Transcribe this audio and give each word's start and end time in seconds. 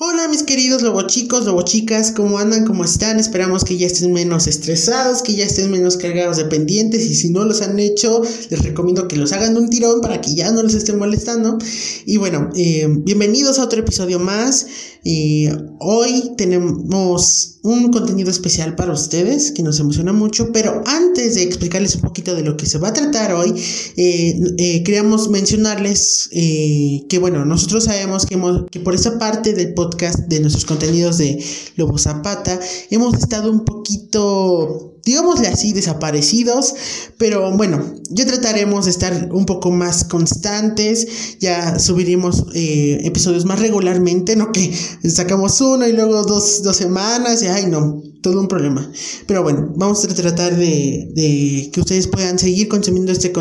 Hola 0.00 0.28
mis 0.28 0.44
queridos 0.44 0.82
lobo 0.82 1.02
chicos, 1.08 1.44
lobo 1.44 1.62
chicas, 1.62 2.12
¿cómo 2.12 2.38
andan? 2.38 2.64
¿Cómo 2.64 2.84
están? 2.84 3.18
Esperamos 3.18 3.64
que 3.64 3.76
ya 3.76 3.88
estén 3.88 4.12
menos 4.12 4.46
estresados, 4.46 5.22
que 5.22 5.34
ya 5.34 5.44
estén 5.44 5.72
menos 5.72 5.96
cargados 5.96 6.36
de 6.36 6.44
pendientes 6.44 7.04
y 7.04 7.16
si 7.16 7.30
no 7.30 7.44
los 7.44 7.62
han 7.62 7.80
hecho, 7.80 8.22
les 8.48 8.62
recomiendo 8.62 9.08
que 9.08 9.16
los 9.16 9.32
hagan 9.32 9.56
un 9.56 9.68
tirón 9.70 10.00
para 10.00 10.20
que 10.20 10.36
ya 10.36 10.52
no 10.52 10.62
les 10.62 10.74
estén 10.74 10.98
molestando. 10.98 11.58
Y 12.06 12.16
bueno, 12.16 12.48
eh, 12.54 12.86
bienvenidos 12.88 13.58
a 13.58 13.64
otro 13.64 13.80
episodio 13.80 14.20
más. 14.20 14.68
Y 15.02 15.48
hoy 15.78 16.32
tenemos 16.36 17.58
un 17.62 17.90
contenido 17.90 18.30
especial 18.30 18.74
para 18.74 18.92
ustedes 18.92 19.52
que 19.52 19.62
nos 19.62 19.78
emociona 19.80 20.12
mucho, 20.12 20.52
pero 20.52 20.82
antes 20.86 21.36
de 21.36 21.44
explicarles 21.44 21.94
un 21.94 22.02
poquito 22.02 22.34
de 22.34 22.42
lo 22.42 22.56
que 22.56 22.66
se 22.66 22.78
va 22.78 22.88
a 22.88 22.92
tratar 22.92 23.32
hoy, 23.32 23.54
eh, 23.96 24.38
eh, 24.58 24.82
queríamos 24.82 25.30
mencionarles 25.30 26.28
que 26.30 27.18
bueno, 27.20 27.44
nosotros 27.44 27.84
sabemos 27.84 28.26
que, 28.26 28.38
que 28.70 28.80
por 28.80 28.94
esa 28.94 29.18
parte 29.18 29.54
del 29.54 29.72
podcast 29.74 29.87
de 29.90 30.40
nuestros 30.40 30.64
contenidos 30.64 31.18
de 31.18 31.42
Lobo 31.76 31.98
Zapata, 31.98 32.58
hemos 32.90 33.14
estado 33.14 33.50
un 33.50 33.64
poquito, 33.64 34.94
digámosle 35.04 35.48
así, 35.48 35.72
desaparecidos, 35.72 36.74
pero 37.16 37.50
bueno, 37.56 37.82
ya 38.10 38.26
trataremos 38.26 38.84
de 38.84 38.90
estar 38.90 39.28
un 39.32 39.46
poco 39.46 39.70
más 39.70 40.04
constantes, 40.04 41.38
ya 41.40 41.78
subiremos 41.78 42.46
eh, 42.54 43.00
episodios 43.04 43.44
más 43.44 43.60
regularmente, 43.60 44.36
no 44.36 44.52
que 44.52 44.72
sacamos 45.08 45.60
uno 45.60 45.86
y 45.86 45.92
luego 45.92 46.24
dos, 46.24 46.62
dos 46.62 46.76
semanas 46.76 47.42
y 47.42 47.46
ay 47.46 47.66
no, 47.66 48.02
todo 48.22 48.40
un 48.40 48.48
problema. 48.48 48.90
Pero 49.26 49.42
bueno, 49.42 49.72
vamos 49.76 50.04
a 50.04 50.08
tratar 50.08 50.56
de, 50.56 51.10
de 51.14 51.70
que 51.72 51.80
ustedes 51.80 52.08
puedan 52.08 52.38
seguir 52.38 52.68
consumiendo 52.68 53.12
este, 53.12 53.32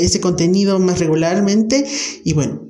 este 0.00 0.20
contenido 0.20 0.78
más 0.78 0.98
regularmente 0.98 1.86
y 2.24 2.32
bueno. 2.32 2.65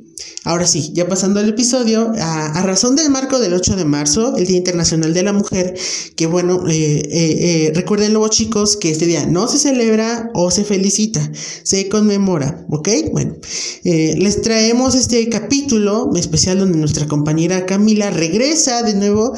Ahora 0.46 0.64
sí, 0.68 0.92
ya 0.94 1.08
pasando 1.08 1.40
al 1.40 1.48
episodio, 1.48 2.12
a, 2.20 2.62
razón 2.62 2.94
del 2.94 3.10
marco 3.10 3.40
del 3.40 3.52
8 3.52 3.74
de 3.74 3.84
marzo, 3.84 4.36
el 4.36 4.46
Día 4.46 4.58
Internacional 4.58 5.12
de 5.12 5.24
la 5.24 5.32
Mujer, 5.32 5.74
que 6.14 6.26
bueno, 6.26 6.68
eh, 6.68 7.02
eh, 7.04 7.06
eh, 7.10 7.72
recuerden 7.74 8.12
luego 8.12 8.28
chicos 8.28 8.76
que 8.76 8.90
este 8.90 9.06
día 9.06 9.26
no 9.26 9.48
se 9.48 9.58
celebra 9.58 10.30
o 10.34 10.52
se 10.52 10.62
felicita, 10.62 11.32
se 11.64 11.88
conmemora, 11.88 12.64
¿ok? 12.70 12.88
Bueno, 13.10 13.34
les 13.82 14.40
traemos 14.40 14.94
este 14.94 15.28
capítulo 15.28 16.12
especial 16.14 16.60
donde 16.60 16.78
nuestra 16.78 17.08
compañera 17.08 17.66
Camila 17.66 18.10
regresa 18.10 18.84
de 18.84 18.94
nuevo, 18.94 19.34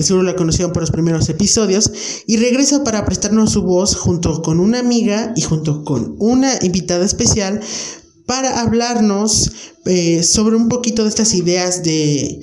seguro 0.00 0.24
la 0.24 0.34
conocieron 0.34 0.72
por 0.72 0.82
los 0.82 0.90
primeros 0.90 1.28
episodios, 1.28 1.92
y 2.26 2.38
regresa 2.38 2.82
para 2.82 3.04
prestarnos 3.04 3.52
su 3.52 3.62
voz 3.62 3.94
junto 3.94 4.42
con 4.42 4.58
una 4.58 4.80
amiga 4.80 5.32
y 5.36 5.42
junto 5.42 5.84
con 5.84 6.16
una 6.18 6.58
invitada 6.62 7.04
especial 7.04 7.60
para 8.30 8.60
hablarnos 8.60 9.50
eh, 9.86 10.22
sobre 10.22 10.54
un 10.54 10.68
poquito 10.68 11.02
de 11.02 11.08
estas 11.08 11.34
ideas 11.34 11.82
de 11.82 12.40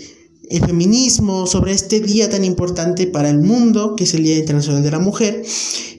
feminismo, 0.65 1.47
sobre 1.47 1.71
este 1.71 2.01
día 2.01 2.29
tan 2.29 2.43
importante 2.43 3.07
para 3.07 3.29
el 3.29 3.39
mundo, 3.39 3.95
que 3.95 4.03
es 4.03 4.13
el 4.13 4.25
Día 4.25 4.37
Internacional 4.37 4.83
de 4.83 4.91
la 4.91 4.99
Mujer, 4.99 5.45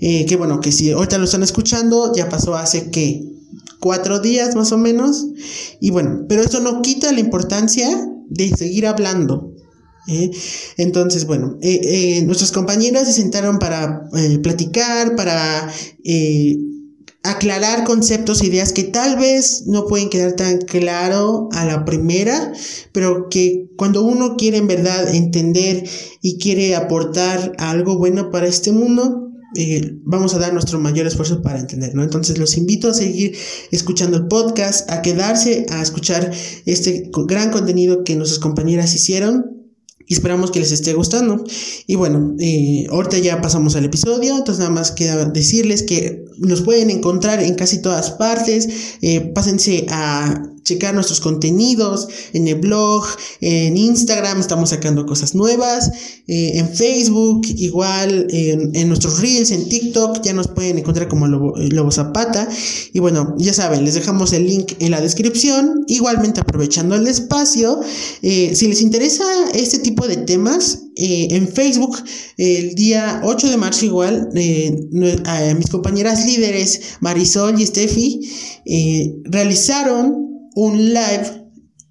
eh, 0.03 0.27
que 0.27 0.37
bueno, 0.37 0.61
que 0.61 0.73
si 0.73 0.91
ahorita 0.91 1.17
lo 1.17 1.25
están 1.25 1.43
escuchando, 1.43 2.13
ya 2.15 2.29
pasó 2.29 2.55
hace 2.55 2.91
que 2.91 3.33
cuatro 3.81 4.21
días 4.21 4.55
más 4.57 4.73
o 4.73 4.77
menos, 4.77 5.25
y 5.81 5.89
bueno, 5.89 6.27
pero 6.29 6.43
eso 6.43 6.61
no 6.61 6.83
quita 6.83 7.11
la 7.11 7.21
importancia 7.21 7.89
de 8.29 8.55
seguir 8.55 8.87
hablando. 8.87 9.55
¿eh? 10.07 10.31
Entonces, 10.77 11.25
bueno, 11.25 11.57
nuestras 12.27 12.53
compañeras 12.53 13.07
se 13.07 13.15
sentaron 13.15 13.59
para 13.59 14.03
platicar, 14.43 15.17
para 15.17 15.73
aclarar 17.31 17.85
conceptos, 17.85 18.43
ideas 18.43 18.73
que 18.73 18.85
tal 18.85 19.17
vez 19.17 19.65
no 19.67 19.87
pueden 19.87 20.11
quedar 20.11 20.33
tan 20.33 20.59
claro 20.59 21.49
a 21.53 21.65
la 21.65 21.85
primera, 21.85 22.53
pero 22.93 23.29
que 23.29 23.69
cuando 23.77 24.03
uno 24.03 24.37
quiere 24.37 24.59
en 24.59 24.67
verdad 24.67 25.15
entender 25.15 25.89
y 26.23 26.39
quiere 26.39 26.75
aportar 26.75 27.53
algo 27.59 27.99
bueno 27.99 28.31
para 28.31 28.47
este 28.47 28.73
mundo, 28.73 29.29
eh, 29.57 29.99
vamos 30.05 30.35
a 30.35 30.39
dar 30.39 30.53
nuestro 30.53 30.79
mayor 30.79 31.07
esfuerzo 31.07 31.41
para 31.41 31.59
entender, 31.59 31.95
¿no? 31.95 32.03
Entonces 32.03 32.39
los 32.39 32.57
invito 32.57 32.89
a 32.91 32.95
seguir 32.95 33.37
escuchando 33.71 34.17
el 34.19 34.27
podcast, 34.27 34.91
a 34.91 35.01
quedarse 35.01 35.67
a 35.71 35.81
escuchar 35.81 36.31
este 36.67 37.11
gran 37.27 37.51
contenido 37.51 38.05
que 38.05 38.17
nuestras 38.17 38.41
compañeras 38.41 38.95
hicieron 38.95 39.58
y 40.09 40.15
esperamos 40.15 40.51
que 40.51 40.61
les 40.61 40.73
esté 40.73 40.95
gustando. 40.95 41.45
Y 41.87 41.95
bueno, 41.95 42.35
eh, 42.41 42.87
ahorita 42.91 43.19
ya 43.19 43.41
pasamos 43.41 43.77
al 43.77 43.85
episodio, 43.85 44.37
entonces 44.37 44.59
nada 44.59 44.71
más 44.71 44.91
queda 44.91 45.27
decirles 45.27 45.83
que 45.83 46.25
nos 46.39 46.63
pueden 46.63 46.91
encontrar 46.91 47.43
en 47.43 47.55
casi 47.55 47.83
todas 47.83 48.11
partes. 48.13 48.97
Eh, 49.03 49.21
pásense 49.35 49.87
a 49.91 50.43
checar 50.69 50.95
nuestros 50.95 51.21
contenidos 51.21 52.09
en 52.33 52.47
el 52.47 52.57
blog, 52.57 53.07
en 53.41 53.77
Instagram 53.77 54.41
estamos 54.41 54.71
sacando 54.71 55.07
cosas 55.07 55.35
nuevas, 55.35 55.91
eh, 56.27 56.59
en 56.59 56.69
Facebook 56.69 57.47
igual, 57.57 58.27
en, 58.31 58.89
nuestros 58.89 59.21
reels, 59.21 59.51
en 59.51 59.69
TikTok 59.69 60.23
ya 60.23 60.35
nos 60.35 60.49
pueden 60.49 60.79
encontrar 60.79 61.09
como 61.09 61.27
Lobo, 61.27 61.55
Lobo, 61.57 61.91
Zapata. 61.91 62.49
Y 62.93 63.01
bueno, 63.01 63.35
ya 63.39 63.55
saben, 63.55 63.85
les 63.85 63.95
dejamos 63.95 64.33
el 64.33 64.47
link 64.47 64.73
en 64.79 64.91
la 64.91 65.01
descripción. 65.01 65.85
Igualmente 65.87 66.41
aprovechando 66.41 66.95
el 66.97 67.07
espacio, 67.07 67.81
eh, 68.23 68.53
si 68.55 68.69
les 68.69 68.83
interesa 68.83 69.25
este 69.55 69.79
tipo 69.79 70.07
de 70.07 70.19
temas, 70.19 70.81
eh, 70.97 71.29
en 71.31 71.49
Facebook, 71.49 71.97
el 72.37 72.75
día 72.75 73.23
8 73.25 73.51
de 73.51 73.57
marzo 73.57 73.87
igual, 73.87 74.29
a 75.25 75.55
mis 75.55 75.69
compañeras 75.71 76.27
líderes 76.27 76.81
Marisol 77.01 77.61
y 77.61 77.67
Steffi 77.67 78.21
realizaron 79.25 80.28
un 80.59 80.93
live 80.93 81.47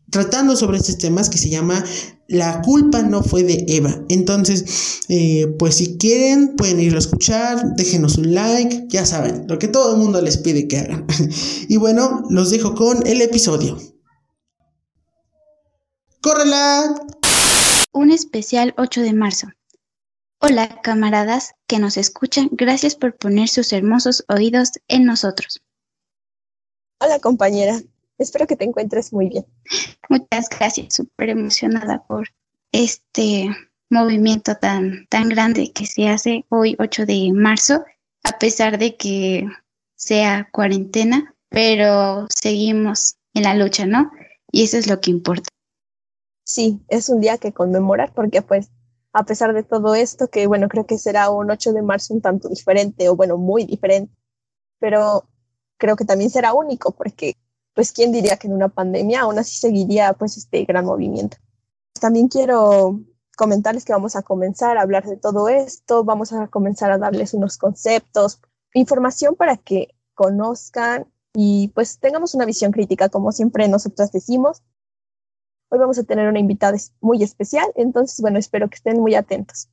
tratando 0.09 0.57
sobre 0.57 0.78
estos 0.78 0.97
temas 0.97 1.29
que 1.29 1.38
se 1.38 1.50
llama 1.50 1.83
La 2.28 2.61
culpa 2.61 3.01
no 3.01 3.23
fue 3.23 3.44
de 3.44 3.63
Eva. 3.69 4.03
Entonces, 4.09 5.05
eh, 5.07 5.47
pues 5.57 5.75
si 5.75 5.97
quieren, 5.97 6.55
pueden 6.57 6.81
ir 6.81 6.94
a 6.95 7.00
escuchar, 7.00 7.75
déjenos 7.75 8.17
un 8.17 8.33
like, 8.33 8.85
ya 8.89 9.05
saben, 9.05 9.45
lo 9.47 9.57
que 9.57 9.69
todo 9.69 9.94
el 9.94 10.00
mundo 10.00 10.22
les 10.22 10.38
pide 10.38 10.67
que 10.67 10.79
hagan. 10.79 11.07
y 11.69 11.78
bueno, 11.78 12.23
los 12.29 12.50
dejo 12.50 12.75
con 12.75 13.07
el 13.07 13.22
episodio. 13.22 13.78
¡Córrela! 16.22 16.94
Un 17.94 18.11
especial 18.11 18.73
8 18.78 19.01
de 19.01 19.13
marzo. 19.13 19.47
Hola, 20.39 20.81
camaradas 20.81 21.53
que 21.67 21.79
nos 21.79 21.95
escuchan, 21.95 22.49
gracias 22.51 22.95
por 22.95 23.16
poner 23.16 23.47
sus 23.47 23.72
hermosos 23.72 24.25
oídos 24.28 24.72
en 24.89 25.05
nosotros. 25.05 25.61
Hola, 26.99 27.19
compañera, 27.19 27.81
Espero 28.17 28.47
que 28.47 28.55
te 28.55 28.66
encuentres 28.66 29.13
muy 29.13 29.29
bien. 29.29 29.45
Muchas 30.09 30.50
gracias, 30.50 30.95
súper 30.95 31.29
emocionada 31.29 32.05
por 32.07 32.28
este 32.72 33.50
movimiento 33.89 34.55
tan, 34.55 35.07
tan 35.07 35.29
grande 35.29 35.72
que 35.72 35.85
se 35.85 36.09
hace 36.09 36.45
hoy 36.50 36.75
8 36.79 37.05
de 37.05 37.31
marzo, 37.33 37.85
a 38.23 38.38
pesar 38.39 38.78
de 38.78 38.95
que 38.97 39.47
sea 39.95 40.50
cuarentena, 40.51 41.35
pero 41.50 42.28
seguimos 42.29 43.17
en 43.33 43.44
la 43.44 43.55
lucha, 43.55 43.85
¿no? 43.85 44.11
Y 44.51 44.63
eso 44.63 44.78
es 44.78 44.88
lo 44.88 44.99
que 44.99 45.11
importa. 45.11 45.49
Sí, 46.44 46.81
es 46.88 47.09
un 47.09 47.22
día 47.22 47.38
que 47.38 47.53
conmemorar 47.53 48.13
porque 48.13 48.41
pues 48.41 48.69
a 49.13 49.23
pesar 49.23 49.53
de 49.53 49.63
todo 49.63 49.95
esto, 49.95 50.29
que 50.29 50.47
bueno, 50.47 50.69
creo 50.69 50.85
que 50.85 50.97
será 50.97 51.29
un 51.29 51.49
8 51.49 51.73
de 51.73 51.81
marzo 51.81 52.13
un 52.13 52.22
tanto 52.22 52.49
diferente 52.49 53.09
o 53.09 53.16
bueno, 53.16 53.38
muy 53.38 53.66
diferente, 53.66 54.13
pero 54.79 55.28
creo 55.78 55.95
que 55.95 56.05
también 56.05 56.29
será 56.29 56.53
único 56.53 56.91
porque 56.91 57.35
pues 57.78 57.92
quién 57.92 58.12
diría 58.12 58.38
que 58.38 58.48
en 58.48 58.54
una 58.54 58.70
pandemia 58.70 59.22
aún 59.22 59.38
así 59.38 59.56
seguiría 59.56 60.14
pues 60.14 60.36
este 60.36 60.66
gran 60.66 60.84
movimiento. 60.84 61.38
También 62.02 62.28
quiero 62.28 63.00
comentarles 63.36 63.86
que 63.86 63.94
vamos 63.94 64.16
a 64.16 64.24
comenzar 64.24 64.80
a 64.80 64.82
hablar 64.82 65.06
de 65.06 65.16
todo 65.16 65.48
esto, 65.48 66.04
vamos 66.04 66.34
a 66.34 66.48
comenzar 66.48 66.92
a 66.92 66.98
darles 66.98 67.36
unos 67.36 67.60
conceptos, 67.60 68.42
información 68.74 69.36
para 69.36 69.58
que 69.58 69.94
conozcan 70.16 71.06
y 71.36 71.68
pues 71.76 72.00
tengamos 72.00 72.34
una 72.34 72.46
visión 72.46 72.72
crítica, 72.72 73.10
como 73.10 73.32
siempre 73.32 73.68
nosotras 73.68 74.12
decimos. 74.12 74.64
Hoy 75.70 75.78
vamos 75.78 76.00
a 76.00 76.03
tener 76.03 76.28
una 76.28 76.40
invitada 76.40 76.76
muy 77.00 77.22
especial, 77.22 77.68
entonces 77.76 78.20
bueno, 78.22 78.40
espero 78.40 78.70
que 78.70 78.78
estén 78.78 79.00
muy 79.00 79.14
atentos. 79.14 79.70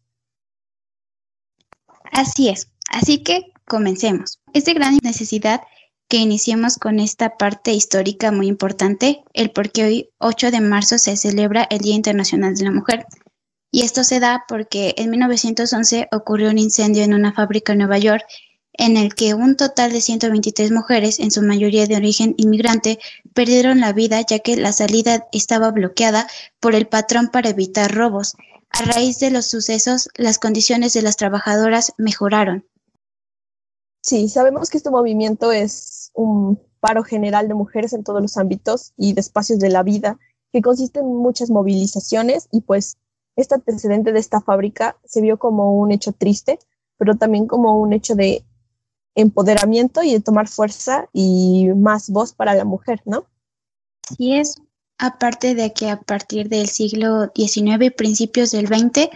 Así 2.12 2.50
es, 2.50 2.71
así 2.91 3.23
que 3.23 3.55
comencemos. 3.67 4.43
Es 4.53 4.67
de 4.67 4.75
gran 4.75 4.99
necesidad 5.03 5.62
que 6.14 6.20
iniciemos 6.20 6.78
con 6.78 7.00
esta 7.00 7.37
parte 7.37 7.72
histórica 7.72 8.31
muy 8.31 8.46
importante, 8.46 9.25
el 9.32 9.50
por 9.50 9.72
qué 9.72 9.84
hoy 9.84 10.11
8 10.19 10.52
de 10.52 10.61
marzo 10.61 10.96
se 10.96 11.16
celebra 11.16 11.66
el 11.69 11.81
Día 11.81 11.96
Internacional 11.96 12.55
de 12.55 12.62
la 12.62 12.70
Mujer. 12.70 13.05
Y 13.72 13.82
esto 13.82 14.05
se 14.05 14.20
da 14.20 14.44
porque 14.46 14.94
en 14.96 15.11
1911 15.11 16.06
ocurrió 16.12 16.50
un 16.50 16.58
incendio 16.58 17.02
en 17.02 17.14
una 17.14 17.32
fábrica 17.32 17.72
en 17.72 17.78
Nueva 17.78 17.99
York 17.99 18.22
en 18.75 18.96
el 18.96 19.16
que 19.16 19.34
un 19.34 19.56
total 19.56 19.90
de 19.90 20.00
123 20.00 20.70
mujeres, 20.70 21.19
en 21.19 21.32
su 21.32 21.43
mayoría 21.43 21.88
de 21.88 21.96
origen 21.96 22.37
inmigrante, 22.37 23.00
perdieron 23.34 23.81
la 23.81 23.93
vida 23.93 24.20
ya 24.20 24.38
que 24.38 24.56
la 24.56 24.72
salida 24.72 25.26
estaba 25.32 25.72
bloqueada 25.72 26.28
por 26.61 26.76
el 26.76 26.87
patrón 26.87 27.31
para 27.32 27.49
evitar 27.49 27.93
robos. 27.93 28.37
A 28.70 28.84
raíz 28.84 29.19
de 29.19 29.32
los 29.32 29.46
sucesos, 29.46 30.08
las 30.14 30.38
condiciones 30.38 30.93
de 30.93 31.02
las 31.02 31.16
trabajadoras 31.16 31.93
mejoraron. 31.99 32.64
Sí, 34.00 34.28
sabemos 34.28 34.69
que 34.69 34.76
este 34.76 34.90
movimiento 34.90 35.50
es 35.50 36.04
un 36.14 36.61
paro 36.81 37.02
general 37.02 37.49
de 37.49 37.55
mujeres 37.55 37.93
en 37.93 38.05
todos 38.05 38.22
los 38.22 38.37
ámbitos 38.37 38.93
y 38.96 39.12
de 39.12 39.20
espacios 39.20 39.58
de 39.58 39.70
la 39.70 39.82
vida, 39.82 40.19
que 40.52 40.62
consiste 40.62 41.00
en 41.00 41.06
muchas 41.06 41.50
movilizaciones 41.50 42.49
y 42.50 42.62
pues 42.62 42.96
este 43.37 43.56
antecedente 43.56 44.12
de 44.12 44.20
esta 44.20 44.40
fábrica 44.40 44.96
se 45.05 45.20
vio 45.20 45.38
como 45.38 45.76
un 45.76 45.90
hecho 45.90 46.12
triste, 46.12 46.58
pero 46.96 47.16
también 47.16 47.46
como 47.46 47.81
un 47.81 47.93
hecho 47.93 48.14
de 48.14 48.44
empoderamiento 49.14 50.02
y 50.02 50.12
de 50.12 50.20
tomar 50.20 50.49
fuerza 50.49 51.08
y 51.12 51.69
más 51.76 52.11
voz 52.11 52.32
para 52.32 52.55
la 52.55 52.64
mujer, 52.64 53.02
¿no? 53.05 53.26
Sí 54.16 54.34
es, 54.34 54.61
aparte 54.99 55.55
de 55.55 55.72
que 55.72 55.90
a 55.90 56.00
partir 56.00 56.49
del 56.49 56.69
siglo 56.69 57.32
XIX 57.34 57.87
y 57.87 57.90
principios 57.90 58.50
del 58.50 58.69
XX, 58.69 59.08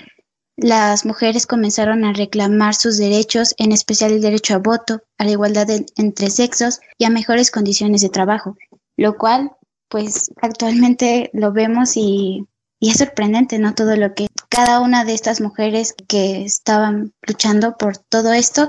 las 0.60 1.06
mujeres 1.06 1.46
comenzaron 1.46 2.05
a 2.05 2.12
reclamar 2.12 2.75
sus 2.75 2.99
derechos, 2.99 3.55
en 3.58 3.70
especial 3.70 4.10
el 4.10 4.20
derecho 4.20 4.55
a 4.55 4.58
voto, 4.58 5.00
a 5.16 5.25
la 5.25 5.31
igualdad 5.31 5.69
entre 5.96 6.31
sexos 6.31 6.81
y 6.99 7.05
a 7.05 7.10
mejores 7.10 7.52
condiciones 7.52 8.02
de 8.02 8.08
trabajo, 8.08 8.56
lo 8.96 9.16
cual, 9.16 9.52
pues 9.88 10.32
actualmente 10.43 11.31
lo 11.32 11.52
vemos 11.52 11.96
y, 11.96 12.44
y 12.81 12.90
es 12.90 12.99
sorprendente, 12.99 13.60
¿no? 13.60 13.76
Todo 13.76 13.94
lo 13.94 14.14
que 14.14 14.26
cada 14.49 14.81
una 14.81 15.05
de 15.05 15.14
estas 15.14 15.40
mujeres 15.40 15.94
que 16.08 16.43
estaban 16.43 17.14
luchando 17.22 17.76
por 17.76 17.96
todo 17.96 18.32
esto 18.32 18.69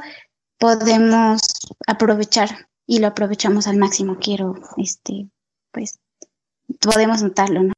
podemos 0.60 1.42
aprovechar 1.88 2.70
y 2.86 3.00
lo 3.00 3.08
aprovechamos 3.08 3.66
al 3.66 3.78
máximo. 3.78 4.18
Quiero, 4.20 4.54
este, 4.78 5.28
pues, 5.72 5.98
podemos 6.82 7.24
notarlo, 7.24 7.64
¿no? 7.64 7.74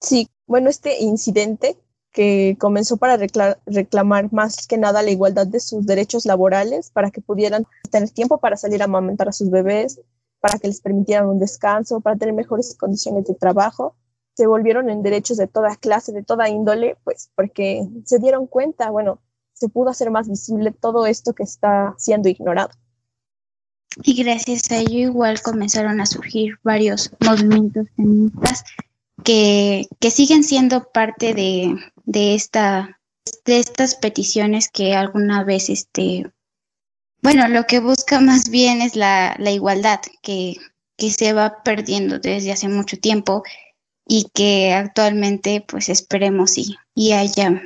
Sí, 0.00 0.28
bueno, 0.46 0.70
este 0.70 1.02
incidente 1.02 1.76
que 2.16 2.56
comenzó 2.58 2.96
para 2.96 3.18
reclamar 3.66 4.32
más 4.32 4.66
que 4.66 4.78
nada 4.78 5.02
la 5.02 5.10
igualdad 5.10 5.46
de 5.46 5.60
sus 5.60 5.84
derechos 5.84 6.24
laborales, 6.24 6.88
para 6.90 7.10
que 7.10 7.20
pudieran 7.20 7.66
tener 7.90 8.08
tiempo 8.08 8.38
para 8.38 8.56
salir 8.56 8.80
a 8.80 8.86
amamantar 8.86 9.28
a 9.28 9.32
sus 9.32 9.50
bebés, 9.50 10.00
para 10.40 10.58
que 10.58 10.66
les 10.66 10.80
permitieran 10.80 11.28
un 11.28 11.38
descanso, 11.38 12.00
para 12.00 12.16
tener 12.16 12.34
mejores 12.34 12.74
condiciones 12.74 13.26
de 13.26 13.34
trabajo, 13.34 13.96
se 14.34 14.46
volvieron 14.46 14.88
en 14.88 15.02
derechos 15.02 15.36
de 15.36 15.46
toda 15.46 15.76
clase, 15.76 16.12
de 16.12 16.22
toda 16.22 16.48
índole, 16.48 16.96
pues 17.04 17.30
porque 17.34 17.86
se 18.06 18.18
dieron 18.18 18.46
cuenta, 18.46 18.88
bueno, 18.88 19.20
se 19.52 19.68
pudo 19.68 19.90
hacer 19.90 20.10
más 20.10 20.26
visible 20.26 20.72
todo 20.72 21.04
esto 21.04 21.34
que 21.34 21.42
está 21.42 21.94
siendo 21.98 22.30
ignorado. 22.30 22.70
Y 24.02 24.22
gracias 24.24 24.70
a 24.70 24.78
ello 24.78 25.10
igual 25.10 25.42
comenzaron 25.42 26.00
a 26.00 26.06
surgir 26.06 26.54
varios 26.62 27.10
movimientos 27.20 27.88
feministas 27.94 28.64
que, 29.24 29.88
siguen 30.10 30.44
siendo 30.44 30.90
parte 30.90 31.34
de, 31.34 31.76
de, 32.04 32.34
esta, 32.34 33.00
de 33.44 33.58
estas 33.58 33.94
peticiones 33.94 34.68
que 34.68 34.94
alguna 34.94 35.44
vez, 35.44 35.70
este, 35.70 36.30
bueno, 37.22 37.48
lo 37.48 37.64
que 37.64 37.80
busca 37.80 38.20
más 38.20 38.50
bien 38.50 38.82
es 38.82 38.96
la, 38.96 39.34
la 39.38 39.50
igualdad 39.50 40.00
que, 40.22 40.56
que 40.96 41.10
se 41.10 41.32
va 41.32 41.62
perdiendo 41.62 42.18
desde 42.18 42.52
hace 42.52 42.68
mucho 42.68 42.98
tiempo 42.98 43.42
y 44.06 44.30
que 44.32 44.72
actualmente 44.72 45.64
pues 45.66 45.88
esperemos 45.88 46.58
y, 46.58 46.76
y 46.94 47.12
haya 47.12 47.62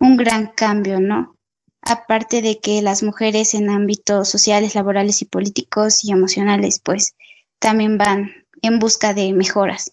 un 0.00 0.16
gran 0.16 0.48
cambio, 0.48 1.00
¿no? 1.00 1.36
Aparte 1.82 2.42
de 2.42 2.58
que 2.60 2.82
las 2.82 3.02
mujeres 3.02 3.54
en 3.54 3.70
ámbitos 3.70 4.28
sociales, 4.28 4.74
laborales 4.74 5.22
y 5.22 5.26
políticos 5.26 6.02
y 6.02 6.12
emocionales 6.12 6.80
pues 6.80 7.14
también 7.58 7.98
van 7.98 8.32
en 8.62 8.78
busca 8.78 9.14
de 9.14 9.32
mejoras. 9.32 9.92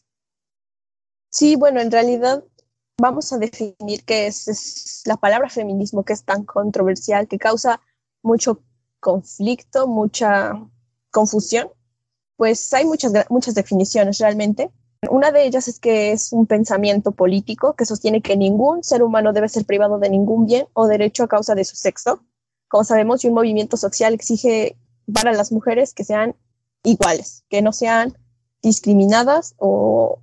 Sí, 1.31 1.55
bueno, 1.55 1.79
en 1.79 1.91
realidad 1.91 2.43
vamos 2.99 3.31
a 3.31 3.37
definir 3.37 4.03
qué 4.05 4.27
es, 4.27 5.01
la 5.05 5.17
palabra 5.17 5.49
feminismo, 5.49 6.03
que 6.03 6.13
es 6.13 6.23
tan 6.23 6.43
controversial, 6.43 7.27
que 7.27 7.39
causa 7.39 7.81
mucho 8.21 8.61
conflicto, 8.99 9.87
mucha 9.87 10.53
confusión. 11.09 11.69
Pues 12.35 12.73
hay 12.73 12.85
muchas, 12.85 13.13
muchas 13.29 13.55
definiciones 13.55 14.19
realmente. 14.19 14.71
Una 15.09 15.31
de 15.31 15.45
ellas 15.45 15.67
es 15.67 15.79
que 15.79 16.11
es 16.11 16.31
un 16.33 16.45
pensamiento 16.45 17.11
político 17.11 17.75
que 17.75 17.85
sostiene 17.85 18.21
que 18.21 18.37
ningún 18.37 18.83
ser 18.83 19.01
humano 19.01 19.33
debe 19.33 19.49
ser 19.49 19.65
privado 19.65 19.97
de 19.99 20.09
ningún 20.09 20.45
bien 20.45 20.67
o 20.73 20.87
derecho 20.87 21.23
a 21.23 21.27
causa 21.27 21.55
de 21.55 21.63
su 21.63 21.75
sexo. 21.75 22.23
Como 22.67 22.83
sabemos, 22.83 23.23
un 23.23 23.33
movimiento 23.33 23.77
social 23.77 24.13
exige 24.13 24.77
para 25.11 25.33
las 25.33 25.51
mujeres 25.51 25.93
que 25.93 26.03
sean 26.03 26.35
iguales, 26.83 27.45
que 27.49 27.61
no 27.61 27.73
sean 27.73 28.15
discriminadas 28.61 29.55
o 29.57 30.19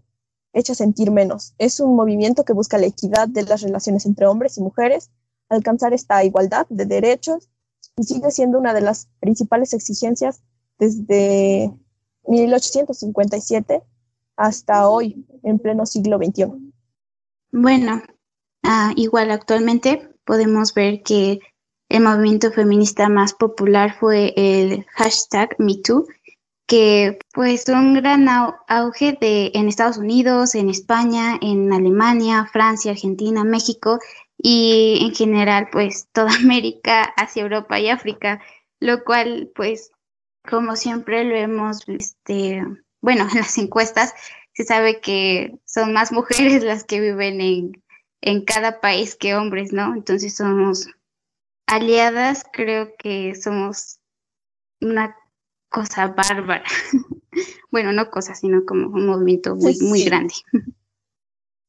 hecha 0.58 0.74
sentir 0.74 1.10
menos. 1.10 1.54
Es 1.58 1.80
un 1.80 1.96
movimiento 1.96 2.44
que 2.44 2.52
busca 2.52 2.78
la 2.78 2.86
equidad 2.86 3.28
de 3.28 3.44
las 3.44 3.62
relaciones 3.62 4.06
entre 4.06 4.26
hombres 4.26 4.58
y 4.58 4.62
mujeres, 4.62 5.10
alcanzar 5.48 5.92
esta 5.92 6.24
igualdad 6.24 6.66
de 6.68 6.86
derechos 6.86 7.48
y 7.96 8.04
sigue 8.04 8.30
siendo 8.30 8.58
una 8.58 8.74
de 8.74 8.80
las 8.80 9.08
principales 9.20 9.72
exigencias 9.72 10.42
desde 10.78 11.72
1857 12.26 13.82
hasta 14.36 14.88
hoy, 14.88 15.26
en 15.42 15.58
pleno 15.58 15.84
siglo 15.84 16.18
XXI. 16.18 16.72
Bueno, 17.50 18.02
ah, 18.62 18.92
igual 18.94 19.30
actualmente 19.30 20.14
podemos 20.24 20.74
ver 20.74 21.02
que 21.02 21.40
el 21.88 22.02
movimiento 22.02 22.52
feminista 22.52 23.08
más 23.08 23.32
popular 23.32 23.96
fue 23.98 24.34
el 24.36 24.84
hashtag 24.90 25.56
MeToo, 25.58 26.06
que 26.68 27.18
pues 27.32 27.66
un 27.68 27.94
gran 27.94 28.28
auge 28.28 29.16
de, 29.18 29.50
en 29.54 29.68
Estados 29.68 29.96
Unidos, 29.96 30.54
en 30.54 30.68
España, 30.68 31.38
en 31.40 31.72
Alemania, 31.72 32.46
Francia, 32.52 32.92
Argentina, 32.92 33.42
México 33.42 33.98
y 34.36 34.98
en 35.00 35.14
general 35.14 35.68
pues 35.72 36.08
toda 36.12 36.32
América, 36.34 37.04
hacia 37.16 37.42
Europa 37.42 37.80
y 37.80 37.88
África, 37.88 38.42
lo 38.80 39.02
cual 39.02 39.50
pues 39.54 39.90
como 40.48 40.76
siempre 40.76 41.24
lo 41.24 41.36
hemos, 41.36 41.88
este, 41.88 42.62
bueno, 43.00 43.26
en 43.32 43.38
las 43.38 43.56
encuestas 43.58 44.14
se 44.52 44.64
sabe 44.64 45.00
que 45.00 45.58
son 45.64 45.94
más 45.94 46.12
mujeres 46.12 46.62
las 46.62 46.84
que 46.84 47.00
viven 47.00 47.40
en, 47.40 47.82
en 48.20 48.44
cada 48.44 48.80
país 48.80 49.16
que 49.16 49.34
hombres, 49.34 49.72
¿no? 49.72 49.94
Entonces 49.94 50.36
somos 50.36 50.86
aliadas, 51.66 52.44
creo 52.52 52.94
que 52.98 53.34
somos 53.34 54.00
una 54.82 55.16
cosa 55.70 56.08
bárbara. 56.08 56.64
bueno, 57.70 57.92
no 57.92 58.10
cosa, 58.10 58.34
sino 58.34 58.64
como 58.64 58.88
un 58.88 59.06
movimiento 59.06 59.54
muy, 59.56 59.76
muy 59.80 60.04
grande. 60.04 60.34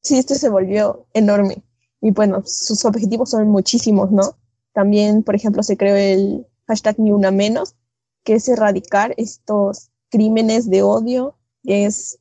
Sí, 0.02 0.18
esto 0.18 0.36
se 0.36 0.50
volvió 0.50 1.08
enorme. 1.14 1.64
Y 2.02 2.12
bueno, 2.12 2.44
sus 2.46 2.86
objetivos 2.86 3.32
son 3.32 3.48
muchísimos, 3.50 4.12
¿no? 4.12 4.38
También, 4.74 5.24
por 5.24 5.36
ejemplo, 5.36 5.64
se 5.64 5.76
creó 5.76 5.96
el 5.96 6.48
hashtag 6.68 7.00
Ni 7.00 7.12
Una 7.12 7.32
Menos, 7.32 7.76
que 8.24 8.36
es 8.36 8.48
erradicar 8.48 9.14
estos 9.18 9.90
crímenes 10.10 10.70
de 10.70 10.84
odio, 10.84 11.36
que 11.64 11.86
es 11.86 12.20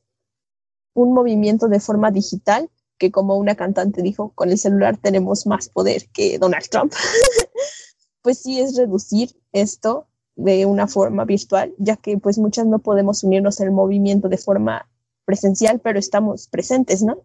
un 0.93 1.13
movimiento 1.13 1.69
de 1.69 1.79
forma 1.79 2.11
digital, 2.11 2.69
que 2.97 3.11
como 3.11 3.37
una 3.37 3.55
cantante 3.55 4.01
dijo, 4.01 4.33
con 4.35 4.49
el 4.49 4.57
celular 4.57 4.97
tenemos 4.97 5.47
más 5.47 5.69
poder 5.69 6.09
que 6.09 6.37
Donald 6.37 6.67
Trump. 6.69 6.91
pues 8.21 8.39
sí, 8.39 8.59
es 8.59 8.75
reducir 8.75 9.29
esto 9.53 10.08
de 10.39 10.65
una 10.65 10.87
forma 10.87 11.25
virtual, 11.25 11.73
ya 11.77 11.97
que 11.97 12.17
pues 12.17 12.37
muchas 12.37 12.65
no 12.65 12.79
podemos 12.79 13.23
unirnos 13.23 13.59
al 13.61 13.71
movimiento 13.71 14.29
de 14.29 14.37
forma 14.37 14.87
presencial, 15.25 15.79
pero 15.83 15.99
estamos 15.99 16.47
presentes, 16.47 17.03
¿no? 17.03 17.23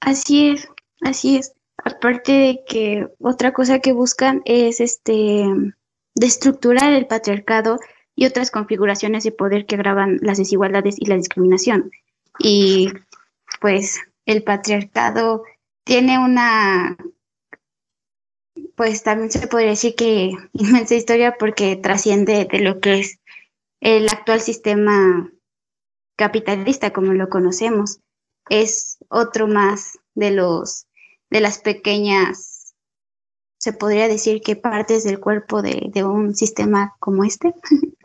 Así 0.00 0.50
es, 0.50 0.68
así 1.02 1.36
es. 1.36 1.52
Aparte 1.84 2.32
de 2.32 2.64
que 2.66 3.08
otra 3.20 3.52
cosa 3.52 3.78
que 3.78 3.92
buscan 3.92 4.42
es 4.44 4.80
este 4.80 5.44
destructurar 6.14 6.92
el 6.92 7.06
patriarcado 7.06 7.78
y 8.14 8.26
otras 8.26 8.50
configuraciones 8.50 9.24
de 9.24 9.32
poder 9.32 9.66
que 9.66 9.76
agravan 9.76 10.18
las 10.22 10.38
desigualdades 10.38 10.96
y 10.98 11.06
la 11.06 11.16
discriminación. 11.16 11.90
Y 12.38 12.88
pues 13.60 14.00
el 14.24 14.42
patriarcado 14.42 15.44
tiene 15.84 16.18
una 16.18 16.96
pues 18.76 19.02
también 19.02 19.30
se 19.30 19.46
podría 19.48 19.70
decir 19.70 19.94
que 19.94 20.32
inmensa 20.52 20.94
historia 20.94 21.36
porque 21.38 21.76
trasciende 21.76 22.46
de 22.50 22.60
lo 22.60 22.80
que 22.80 23.00
es 23.00 23.18
el 23.80 24.08
actual 24.08 24.40
sistema 24.40 25.32
capitalista 26.16 26.92
como 26.92 27.12
lo 27.12 27.28
conocemos. 27.28 28.00
Es 28.48 28.98
otro 29.08 29.48
más 29.48 29.98
de 30.14 30.30
los 30.30 30.86
de 31.28 31.40
las 31.40 31.58
pequeñas, 31.58 32.74
se 33.58 33.72
podría 33.72 34.06
decir 34.06 34.40
que 34.42 34.54
partes 34.54 35.02
del 35.02 35.18
cuerpo 35.18 35.60
de, 35.60 35.88
de 35.92 36.04
un 36.04 36.36
sistema 36.36 36.94
como 37.00 37.24
este. 37.24 37.54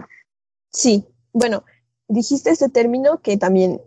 Sí, 0.74 1.06
bueno, 1.34 1.66
dijiste 2.08 2.50
este 2.50 2.70
término 2.70 3.22
que 3.22 3.36
también 3.36 3.82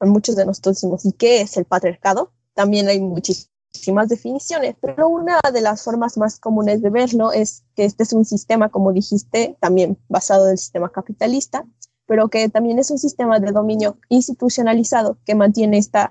muchos 0.00 0.36
de 0.36 0.46
nosotros 0.46 0.76
decimos, 0.76 1.04
¿y 1.04 1.12
qué 1.12 1.40
es 1.40 1.56
el 1.56 1.64
patriarcado? 1.64 2.32
También 2.54 2.86
hay 2.86 3.00
muchísimos 3.00 3.51
muchísimas 3.72 4.08
definiciones, 4.08 4.76
pero 4.80 5.08
una 5.08 5.40
de 5.52 5.60
las 5.62 5.82
formas 5.82 6.18
más 6.18 6.38
comunes 6.38 6.82
de 6.82 6.90
verlo 6.90 7.32
es 7.32 7.64
que 7.74 7.86
este 7.86 8.02
es 8.02 8.12
un 8.12 8.26
sistema, 8.26 8.68
como 8.68 8.92
dijiste, 8.92 9.56
también 9.60 9.96
basado 10.08 10.46
en 10.46 10.52
el 10.52 10.58
sistema 10.58 10.90
capitalista, 10.90 11.64
pero 12.06 12.28
que 12.28 12.50
también 12.50 12.78
es 12.78 12.90
un 12.90 12.98
sistema 12.98 13.40
de 13.40 13.50
dominio 13.50 13.96
institucionalizado 14.10 15.16
que 15.24 15.34
mantiene 15.34 15.78
esta 15.78 16.10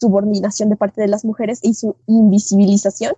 subordinación 0.00 0.70
de 0.70 0.76
parte 0.76 1.02
de 1.02 1.08
las 1.08 1.24
mujeres 1.24 1.60
y 1.62 1.74
su 1.74 1.96
invisibilización 2.06 3.14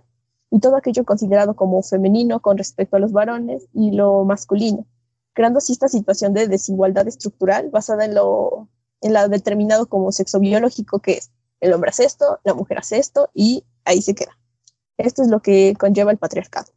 y 0.51 0.59
todo 0.59 0.75
aquello 0.75 1.05
considerado 1.05 1.55
como 1.55 1.81
femenino 1.81 2.41
con 2.41 2.57
respecto 2.57 2.97
a 2.97 2.99
los 2.99 3.13
varones 3.13 3.65
y 3.73 3.91
lo 3.91 4.25
masculino, 4.25 4.85
creando 5.33 5.59
así 5.59 5.71
esta 5.71 5.87
situación 5.87 6.33
de 6.33 6.49
desigualdad 6.49 7.07
estructural 7.07 7.69
basada 7.69 8.03
en 8.03 8.13
lo, 8.13 8.67
en 8.99 9.13
lo 9.13 9.29
determinado 9.29 9.87
como 9.87 10.11
sexo 10.11 10.41
biológico 10.41 10.99
que 10.99 11.13
es 11.13 11.31
el 11.61 11.73
hombre 11.73 11.89
hace 11.89 12.03
esto, 12.03 12.39
la 12.43 12.53
mujer 12.53 12.77
hace 12.77 12.97
esto 12.97 13.29
y 13.33 13.63
ahí 13.85 14.01
se 14.01 14.15
queda. 14.15 14.37
Esto 14.97 15.21
es 15.21 15.29
lo 15.29 15.41
que 15.41 15.73
conlleva 15.77 16.11
el 16.11 16.17
patriarcado. 16.17 16.71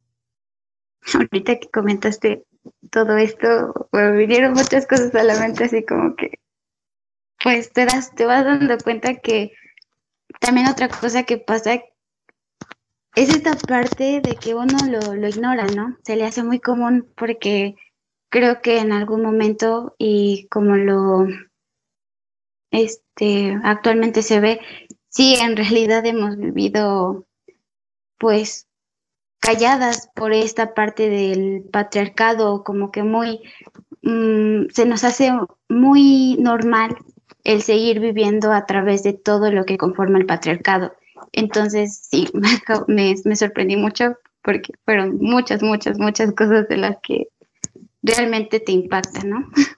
Ahorita 1.15 1.59
que 1.59 1.69
comentaste 1.69 2.45
todo 2.91 3.17
esto, 3.17 3.89
me 3.93 4.13
vinieron 4.13 4.53
muchas 4.53 4.87
cosas 4.87 5.15
a 5.15 5.23
la 5.23 5.39
mente, 5.39 5.65
así 5.65 5.85
como 5.85 6.17
que, 6.17 6.39
pues 7.43 7.73
te 7.73 7.87
das, 7.87 8.15
te 8.15 8.27
vas 8.27 8.45
dando 8.45 8.77
cuenta 8.79 9.15
que 9.17 9.53
también 10.41 10.69
otra 10.69 10.89
cosa 10.89 11.23
que 11.23 11.39
pasa 11.39 11.75
es 13.15 13.31
esta 13.31 13.57
parte 13.57 14.21
de 14.21 14.37
que 14.37 14.55
uno 14.55 14.77
lo, 14.87 15.15
lo 15.15 15.29
ignora, 15.29 15.67
¿no? 15.67 15.97
Se 16.05 16.17
le 16.17 16.25
hace 16.25 16.43
muy 16.43 16.61
común 16.61 17.11
porque 17.17 17.77
creo 18.29 18.61
que 18.61 18.79
en 18.79 18.93
algún 18.93 19.23
momento 19.23 19.95
y 19.99 20.47
como 20.51 20.77
lo 20.77 21.27
este 22.71 23.59
actualmente 23.65 24.23
se 24.23 24.41
ve, 24.41 24.61
sí, 25.19 25.35
en 25.35 25.57
realidad 25.57 26.07
hemos 26.07 26.37
vivido 26.37 27.27
pues 28.19 28.69
calladas 29.41 30.09
por 30.15 30.33
esta 30.33 30.75
parte 30.75 31.11
del 31.11 31.65
patriarcado, 31.73 32.63
como 32.63 32.93
que 32.93 33.03
muy, 33.03 33.41
mm, 34.03 34.67
se 34.73 34.87
nos 34.87 35.03
hace 35.03 35.33
muy 35.69 36.37
normal 36.39 36.97
el 37.43 37.63
seguir 37.63 37.99
viviendo 37.99 38.53
a 38.53 38.65
través 38.65 39.03
de 39.03 39.13
todo 39.13 39.51
lo 39.51 39.65
que 39.65 39.77
conforma 39.77 40.19
el 40.19 40.27
patriarcado. 40.27 40.93
Entonces, 41.33 42.01
sí, 42.09 42.29
me, 42.87 43.17
me 43.25 43.35
sorprendí 43.35 43.77
mucho 43.77 44.17
porque 44.43 44.73
fueron 44.85 45.19
muchas, 45.19 45.65
muchas, 45.65 45.99
muchas 45.99 46.33
cosas 46.33 46.69
de 46.69 46.77
las 46.77 46.97
que 47.03 47.27
realmente 48.05 48.61
te 48.61 48.71
impactan, 48.71 49.31
¿no? 49.31 49.51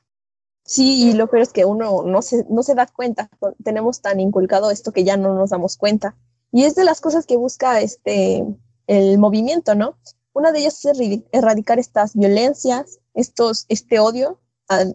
Sí, 0.70 1.14
lo 1.14 1.28
peor 1.28 1.42
es 1.42 1.52
que 1.52 1.64
uno 1.64 2.04
no 2.04 2.22
se, 2.22 2.46
no 2.48 2.62
se 2.62 2.76
da 2.76 2.86
cuenta, 2.86 3.28
tenemos 3.64 4.02
tan 4.02 4.20
inculcado 4.20 4.70
esto 4.70 4.92
que 4.92 5.02
ya 5.02 5.16
no 5.16 5.34
nos 5.34 5.50
damos 5.50 5.76
cuenta. 5.76 6.14
Y 6.52 6.62
es 6.62 6.76
de 6.76 6.84
las 6.84 7.00
cosas 7.00 7.26
que 7.26 7.36
busca 7.36 7.80
este, 7.80 8.46
el 8.86 9.18
movimiento, 9.18 9.74
¿no? 9.74 9.96
Una 10.32 10.52
de 10.52 10.60
ellas 10.60 10.84
es 10.84 10.96
erradicar 11.32 11.80
estas 11.80 12.14
violencias, 12.14 13.00
estos, 13.14 13.66
este 13.68 13.98
odio 13.98 14.38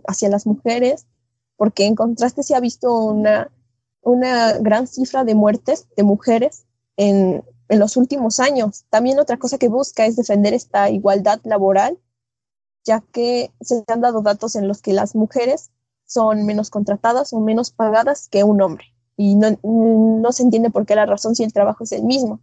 hacia 0.08 0.30
las 0.30 0.46
mujeres, 0.46 1.08
porque 1.58 1.86
en 1.86 1.96
contraste 1.96 2.44
se 2.44 2.56
ha 2.56 2.62
visto 2.62 2.96
una, 2.96 3.52
una 4.02 4.54
gran 4.60 4.88
cifra 4.88 5.26
de 5.26 5.36
muertes 5.36 5.90
de 5.98 6.04
mujeres 6.04 6.64
en, 6.96 7.44
en 7.68 7.80
los 7.80 7.98
últimos 7.98 8.40
años. 8.40 8.86
También 8.90 9.20
otra 9.20 9.36
cosa 9.36 9.58
que 9.58 9.68
busca 9.68 10.06
es 10.06 10.16
defender 10.16 10.54
esta 10.54 10.90
igualdad 10.90 11.42
laboral, 11.44 12.00
ya 12.86 13.02
que 13.12 13.52
se 13.62 13.84
han 13.88 14.02
dado 14.02 14.22
datos 14.22 14.56
en 14.56 14.68
los 14.68 14.82
que 14.82 14.94
las 14.94 15.16
mujeres 15.16 15.72
son 16.06 16.46
menos 16.46 16.70
contratadas 16.70 17.34
o 17.34 17.40
menos 17.40 17.72
pagadas 17.72 18.30
que 18.30 18.44
un 18.44 18.62
hombre. 18.62 18.86
Y 19.18 19.36
no, 19.36 19.58
no 19.64 20.32
se 20.32 20.44
entiende 20.44 20.70
por 20.70 20.86
qué 20.86 20.96
la 20.96 21.06
razón 21.06 21.36
si 21.36 21.44
el 21.44 21.54
trabajo 21.54 21.84
es 21.84 21.92
el 21.92 22.04
mismo. 22.04 22.42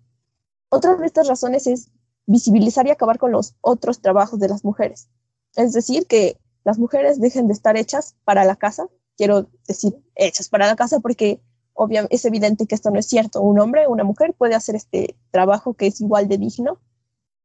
Otra 0.68 0.96
de 0.96 1.06
estas 1.06 1.28
razones 1.28 1.66
es 1.66 1.90
visibilizar 2.26 2.86
y 2.86 2.90
acabar 2.90 3.18
con 3.18 3.32
los 3.32 3.54
otros 3.60 4.00
trabajos 4.00 4.40
de 4.40 4.48
las 4.48 4.64
mujeres. 4.64 5.08
Es 5.54 5.72
decir, 5.72 6.06
que 6.06 6.38
las 6.64 6.78
mujeres 6.78 7.20
dejen 7.20 7.46
de 7.46 7.52
estar 7.52 7.76
hechas 7.76 8.16
para 8.24 8.44
la 8.44 8.56
casa, 8.56 8.86
quiero 9.16 9.48
decir 9.66 9.96
hechas 10.14 10.48
para 10.48 10.66
la 10.66 10.76
casa 10.76 11.00
porque 11.00 11.40
obviamente 11.74 12.14
es 12.14 12.24
evidente 12.24 12.66
que 12.66 12.74
esto 12.74 12.90
no 12.90 12.98
es 12.98 13.06
cierto. 13.06 13.40
Un 13.42 13.60
hombre 13.60 13.86
una 13.86 14.04
mujer 14.04 14.34
puede 14.34 14.54
hacer 14.54 14.74
este 14.74 15.16
trabajo 15.30 15.74
que 15.74 15.86
es 15.86 16.00
igual 16.00 16.28
de 16.28 16.38
digno. 16.38 16.78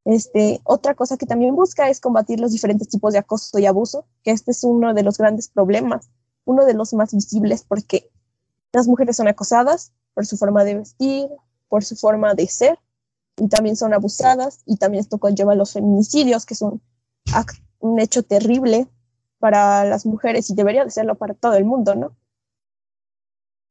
Este, 0.04 0.60
otra 0.64 0.94
cosa 0.94 1.16
que 1.16 1.26
también 1.26 1.54
busca 1.54 1.90
es 1.90 2.00
combatir 2.00 2.40
los 2.40 2.52
diferentes 2.52 2.88
tipos 2.88 3.12
de 3.12 3.18
acoso 3.18 3.58
y 3.58 3.66
abuso, 3.66 4.06
que 4.22 4.30
este 4.30 4.52
es 4.52 4.64
uno 4.64 4.94
de 4.94 5.02
los 5.02 5.18
grandes 5.18 5.48
problemas, 5.48 6.08
uno 6.44 6.64
de 6.64 6.74
los 6.74 6.94
más 6.94 7.12
visibles 7.12 7.64
porque 7.66 8.10
las 8.72 8.86
mujeres 8.86 9.16
son 9.16 9.28
acosadas 9.28 9.92
por 10.14 10.26
su 10.26 10.36
forma 10.36 10.64
de 10.64 10.76
vestir, 10.76 11.28
por 11.68 11.84
su 11.84 11.96
forma 11.96 12.34
de 12.34 12.48
ser, 12.48 12.78
y 13.36 13.48
también 13.48 13.76
son 13.76 13.94
abusadas 13.94 14.62
y 14.66 14.76
también 14.76 15.02
esto 15.02 15.18
conlleva 15.18 15.54
los 15.54 15.72
feminicidios, 15.72 16.44
que 16.44 16.54
son 16.54 16.80
un 17.80 18.00
hecho 18.00 18.22
terrible 18.22 18.88
para 19.38 19.84
las 19.84 20.06
mujeres 20.06 20.50
y 20.50 20.54
debería 20.54 20.84
de 20.84 20.90
serlo 20.90 21.14
para 21.14 21.34
todo 21.34 21.54
el 21.54 21.64
mundo, 21.64 21.94
¿no? 21.94 22.16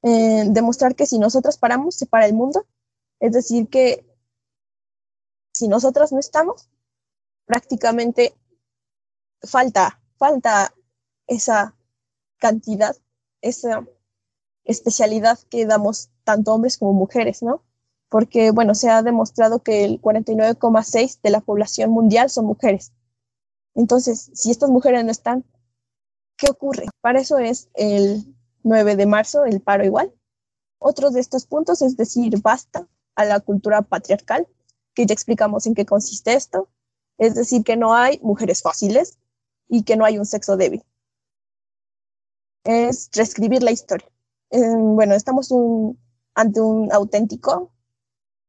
Eh, 0.04 0.46
demostrar 0.50 0.96
que 0.96 1.06
si 1.06 1.20
nosotras 1.20 1.58
paramos, 1.58 1.96
se 1.96 2.06
para 2.06 2.26
el 2.26 2.34
mundo, 2.34 2.66
es 3.20 3.34
decir, 3.34 3.68
que 3.68 4.07
si 5.58 5.68
nosotras 5.68 6.12
no 6.12 6.20
estamos, 6.20 6.70
prácticamente 7.46 8.36
falta, 9.42 10.02
falta 10.18 10.74
esa 11.28 11.76
cantidad, 12.38 12.96
esa 13.42 13.86
especialidad 14.64 15.40
que 15.50 15.66
damos 15.66 16.10
tanto 16.24 16.54
hombres 16.54 16.78
como 16.78 16.94
mujeres, 16.94 17.42
¿no? 17.42 17.64
porque, 18.10 18.52
bueno, 18.52 18.74
se 18.76 18.90
ha 18.90 19.02
demostrado 19.02 19.60
que 19.60 19.84
el 19.84 20.02
49,6 20.02 21.20
de 21.22 21.30
la 21.30 21.42
población 21.42 21.92
mundial 21.92 22.30
son 22.30 22.46
mujeres. 22.46 22.94
Entonces, 23.76 24.32
si 24.34 24.52
estas 24.52 24.70
mujeres 24.70 25.04
no 25.04 25.12
están, 25.12 25.46
¿qué 26.38 26.50
ocurre? 26.50 26.86
Para 27.02 27.20
eso 27.20 27.38
es 27.38 27.70
el 27.74 28.36
9 28.64 28.96
de 28.96 29.06
marzo, 29.06 29.46
el 29.46 29.62
paro 29.62 29.86
igual. 29.86 30.14
Otro 30.80 31.12
de 31.12 31.20
estos 31.20 31.46
puntos 31.46 31.82
es 31.82 31.98
decir 31.98 32.42
basta 32.42 32.88
a 33.16 33.26
la 33.26 33.40
cultura 33.40 33.82
patriarcal, 33.82 34.48
que 34.98 35.06
ya 35.06 35.13
explicamos 35.13 35.68
en 35.68 35.75
qué 35.75 35.86
consiste 35.86 36.34
esto. 36.34 36.70
Es 37.20 37.36
decir, 37.36 37.63
que 37.63 37.77
no 37.77 37.94
hay 37.94 38.20
mujeres 38.24 38.63
fáciles 38.63 39.20
y 39.70 39.84
que 39.84 39.96
no 39.96 40.06
hay 40.06 40.18
un 40.18 40.25
sexo 40.25 40.58
débil. 40.58 40.84
Es 42.63 43.12
reescribir 43.13 43.62
la 43.62 43.70
historia. 43.70 44.10
bueno, 44.51 45.13
estamos 45.13 45.54
ante 46.34 46.62
un 46.62 46.92
auténtico 46.92 47.72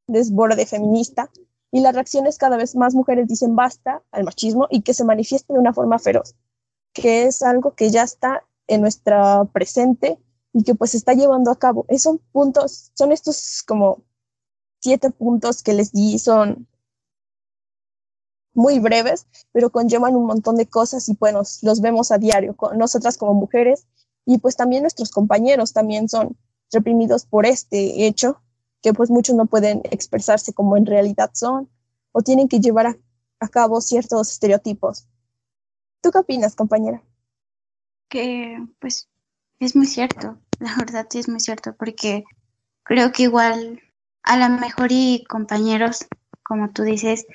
desborde 0.06 0.64
feminista 0.64 1.30
y 1.70 1.80
la 1.80 1.92
reacción 1.92 2.26
es 2.26 2.38
cada 2.38 2.56
vez 2.56 2.74
más 2.74 2.94
mujeres 2.94 3.28
dicen 3.28 3.54
basta 3.54 4.02
al 4.10 4.24
machismo 4.24 4.68
y 4.70 4.80
que 4.80 4.94
se 4.94 5.04
manifiesta 5.04 5.52
de 5.52 5.60
una 5.60 5.74
forma 5.74 5.98
feroz, 5.98 6.34
que 6.94 7.24
es 7.24 7.42
algo 7.42 7.74
que 7.74 7.90
ya 7.90 8.04
está 8.04 8.42
en 8.68 8.80
nuestra 8.80 9.44
presente 9.52 10.18
y 10.54 10.62
que 10.62 10.74
pues 10.74 10.92
se 10.92 10.96
está 10.96 11.12
llevando 11.12 11.50
a 11.50 11.58
cabo. 11.58 11.84
Esos 11.88 12.16
puntos, 12.32 12.90
son 12.94 13.12
estos 13.12 13.62
como 13.66 14.07
siete 14.80 15.10
puntos 15.10 15.62
que 15.62 15.72
les 15.72 15.92
di, 15.92 16.18
son 16.18 16.66
muy 18.54 18.80
breves, 18.80 19.26
pero 19.52 19.70
conllevan 19.70 20.16
un 20.16 20.26
montón 20.26 20.56
de 20.56 20.66
cosas 20.66 21.08
y 21.08 21.16
bueno, 21.18 21.42
los 21.62 21.80
vemos 21.80 22.10
a 22.10 22.18
diario, 22.18 22.56
nosotras 22.76 23.16
como 23.16 23.34
mujeres 23.34 23.86
y 24.26 24.38
pues 24.38 24.56
también 24.56 24.82
nuestros 24.82 25.10
compañeros 25.10 25.72
también 25.72 26.08
son 26.08 26.36
reprimidos 26.72 27.24
por 27.24 27.46
este 27.46 28.06
hecho 28.06 28.42
que 28.82 28.92
pues 28.92 29.10
muchos 29.10 29.36
no 29.36 29.46
pueden 29.46 29.82
expresarse 29.90 30.52
como 30.52 30.76
en 30.76 30.86
realidad 30.86 31.30
son 31.34 31.68
o 32.12 32.22
tienen 32.22 32.48
que 32.48 32.60
llevar 32.60 32.98
a, 33.40 33.48
cabo 33.48 33.80
ciertos 33.80 34.32
estereotipos. 34.32 35.06
¿Tú 36.00 36.10
qué 36.10 36.18
opinas, 36.18 36.56
compañera? 36.56 37.02
Que 38.08 38.58
pues 38.80 39.08
es 39.60 39.76
muy 39.76 39.86
cierto, 39.86 40.38
la 40.58 40.74
verdad 40.76 41.06
sí 41.08 41.20
es 41.20 41.28
muy 41.28 41.40
cierto, 41.40 41.76
porque 41.76 42.24
creo 42.82 43.12
que 43.12 43.24
igual 43.24 43.80
a 44.28 44.36
lo 44.36 44.50
mejor 44.50 44.88
y 44.90 45.24
compañeros, 45.26 46.06
como 46.42 46.70
tú 46.70 46.82
dices, 46.82 47.26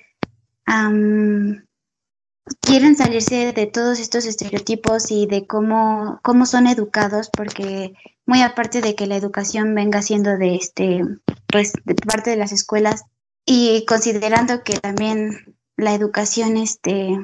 quieren 2.61 2.95
salirse 2.95 3.51
de 3.51 3.65
todos 3.65 3.99
estos 3.99 4.25
estereotipos 4.25 5.09
y 5.09 5.25
de 5.25 5.47
cómo, 5.47 6.19
cómo 6.21 6.45
son 6.45 6.67
educados, 6.67 7.31
porque 7.35 7.93
muy 8.27 8.43
aparte 8.43 8.81
de 8.81 8.93
que 8.93 9.07
la 9.07 9.15
educación 9.15 9.73
venga 9.73 10.03
siendo 10.03 10.37
de 10.37 10.55
este, 10.55 11.01
pues, 11.47 11.73
parte 12.05 12.29
de 12.29 12.37
las 12.37 12.51
escuelas, 12.51 13.03
y 13.43 13.85
considerando 13.87 14.63
que 14.63 14.79
también 14.79 15.57
la 15.75 15.95
educación, 15.95 16.57
este, 16.57 17.17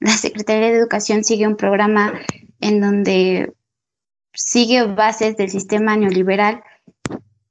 la 0.00 0.12
Secretaría 0.12 0.70
de 0.70 0.78
Educación 0.78 1.24
sigue 1.24 1.46
un 1.46 1.56
programa 1.56 2.14
en 2.60 2.80
donde 2.80 3.52
sigue 4.32 4.82
bases 4.84 5.36
del 5.36 5.50
sistema 5.50 5.94
neoliberal, 5.96 6.62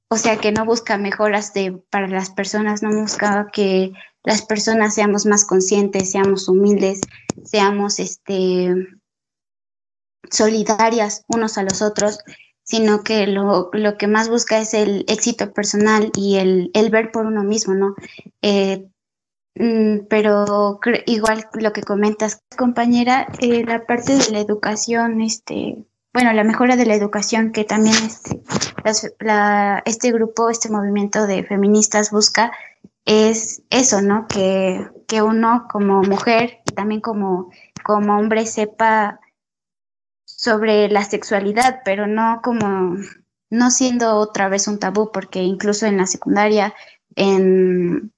o 0.10 0.18
sea 0.18 0.38
que 0.38 0.52
no 0.52 0.66
busca 0.66 0.98
mejoras 0.98 1.54
de, 1.54 1.72
para 1.90 2.08
las 2.08 2.32
personas, 2.32 2.82
no 2.82 2.90
busca 2.90 3.50
que 3.54 3.94
las 4.24 4.42
personas 4.42 4.96
seamos 4.96 5.26
más 5.26 5.46
conscientes, 5.46 6.12
seamos 6.12 6.50
humildes, 6.50 7.00
seamos 7.44 8.00
este, 8.00 8.76
solidarias 10.32 11.26
unos 11.28 11.58
a 11.58 11.64
los 11.64 11.82
otros, 11.82 12.20
sino 12.64 13.04
que 13.04 13.28
lo, 13.28 13.72
que 13.98 14.08
más 14.08 14.30
busca 14.30 14.60
es 14.60 14.74
el 14.74 15.06
éxito 15.08 15.54
personal 15.54 16.12
y 16.16 16.38
el, 16.38 16.90
ver 16.92 17.12
por 17.12 17.26
uno 17.26 17.44
mismo, 17.44 17.74
¿no? 17.76 17.96
Eh, 18.42 18.88
mm, 19.56 20.08
pero 20.10 20.80
igual 21.06 21.46
lo 21.54 21.72
que 21.72 21.84
comentas, 21.84 22.42
compañera, 22.58 23.28
eh, 23.40 23.64
la 23.64 23.86
parte 23.86 24.18
de 24.18 24.32
la 24.32 24.40
educación, 24.40 25.22
este, 25.22 25.78
bueno, 26.20 26.34
la 26.34 26.44
mejora 26.44 26.76
de 26.76 26.86
la 26.86 26.96
educación 26.96 27.54
que 27.54 27.64
también 27.64 27.96
este, 27.96 28.42
este 29.86 30.12
grupo, 30.12 30.50
este 30.50 30.70
movimiento 30.70 31.26
de 31.26 31.46
feministas 31.46 32.12
busca, 32.12 32.52
es 33.06 33.62
eso, 33.70 34.02
¿no? 34.02 34.28
Que, 34.28 34.86
que 35.08 35.22
uno 35.22 35.66
como 35.72 36.04
mujer 36.04 36.60
y 36.70 36.74
también 36.74 37.00
como, 37.00 37.52
como 37.86 38.18
hombre 38.18 38.46
sepa 38.48 39.22
sobre 40.26 40.90
la 40.90 41.06
sexualidad, 41.06 41.84
pero 41.86 42.06
no 42.06 42.42
como, 42.44 42.98
no 43.50 43.72
siendo 43.72 44.18
otra 44.18 44.50
vez 44.50 44.68
un 44.68 44.78
tabú, 44.78 45.14
porque 45.14 45.42
incluso 45.42 45.86
en 45.86 45.96
la 45.96 46.06
secundaria 46.06 46.74
en, 47.16 48.12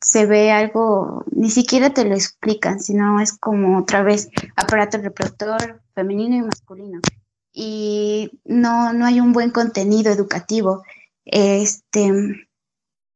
se 0.00 0.26
ve 0.26 0.50
algo, 0.50 1.24
ni 1.30 1.50
siquiera 1.50 1.90
te 1.90 2.04
lo 2.04 2.16
explican, 2.16 2.80
sino 2.80 3.20
es 3.20 3.38
como 3.38 3.78
otra 3.78 4.02
vez 4.02 4.30
aparato 4.56 4.98
reproductor 4.98 5.80
femenino 5.98 6.36
y 6.36 6.42
masculino. 6.42 7.00
Y 7.52 8.30
no, 8.44 8.92
no 8.92 9.04
hay 9.04 9.18
un 9.18 9.32
buen 9.32 9.50
contenido 9.50 10.12
educativo. 10.12 10.84
Este, 11.24 12.12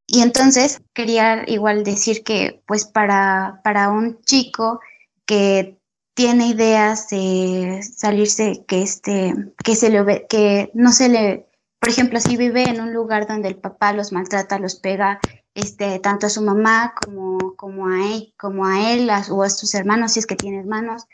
y 0.08 0.20
entonces 0.20 0.82
quería 0.92 1.44
igual 1.46 1.84
decir 1.84 2.24
que 2.24 2.60
pues 2.66 2.84
para, 2.84 3.60
para 3.62 3.90
un 3.90 4.20
chico 4.22 4.80
que 5.26 5.78
tiene 6.14 6.48
ideas 6.48 7.08
de 7.08 7.82
salirse, 7.82 8.64
que 8.66 8.82
este, 8.82 9.34
que 9.64 9.76
se 9.76 9.90
le 9.90 10.26
que 10.28 10.70
no 10.74 10.90
se 10.90 11.08
le, 11.08 11.46
por 11.78 11.88
ejemplo, 11.88 12.18
si 12.18 12.36
vive 12.36 12.64
en 12.64 12.80
un 12.80 12.92
lugar 12.92 13.28
donde 13.28 13.48
el 13.48 13.56
papá 13.56 13.92
los 13.92 14.12
maltrata, 14.12 14.58
los 14.58 14.74
pega, 14.74 15.20
este, 15.54 16.00
tanto 16.00 16.26
a 16.26 16.30
su 16.30 16.42
mamá 16.42 16.94
como, 17.00 17.54
como 17.56 17.86
a 17.86 18.12
él, 18.12 18.34
como 18.36 18.66
a 18.66 18.92
él 18.92 19.08
o 19.30 19.42
a 19.44 19.50
sus 19.50 19.72
hermanos, 19.74 20.12
si 20.12 20.18
es 20.18 20.26
que 20.26 20.36
tiene 20.36 20.58
hermanos, 20.58 21.06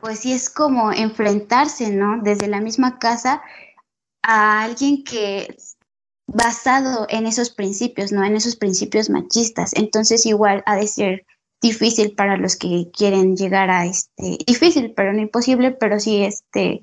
pues 0.00 0.20
sí 0.20 0.32
es 0.32 0.50
como 0.50 0.92
enfrentarse, 0.92 1.90
¿no? 1.90 2.20
Desde 2.22 2.48
la 2.48 2.60
misma 2.60 2.98
casa 2.98 3.42
a 4.22 4.62
alguien 4.62 5.04
que 5.04 5.56
basado 6.26 7.06
en 7.08 7.26
esos 7.26 7.50
principios, 7.50 8.12
¿no? 8.12 8.24
En 8.24 8.36
esos 8.36 8.56
principios 8.56 9.10
machistas. 9.10 9.72
Entonces 9.74 10.26
igual 10.26 10.62
ha 10.66 10.76
de 10.76 10.86
ser 10.86 11.26
difícil 11.60 12.14
para 12.14 12.36
los 12.36 12.56
que 12.56 12.90
quieren 12.92 13.36
llegar 13.36 13.70
a 13.70 13.86
este, 13.86 14.38
difícil, 14.46 14.92
pero 14.94 15.12
no 15.12 15.20
imposible, 15.20 15.72
pero 15.72 15.98
sí 16.00 16.22
este, 16.22 16.82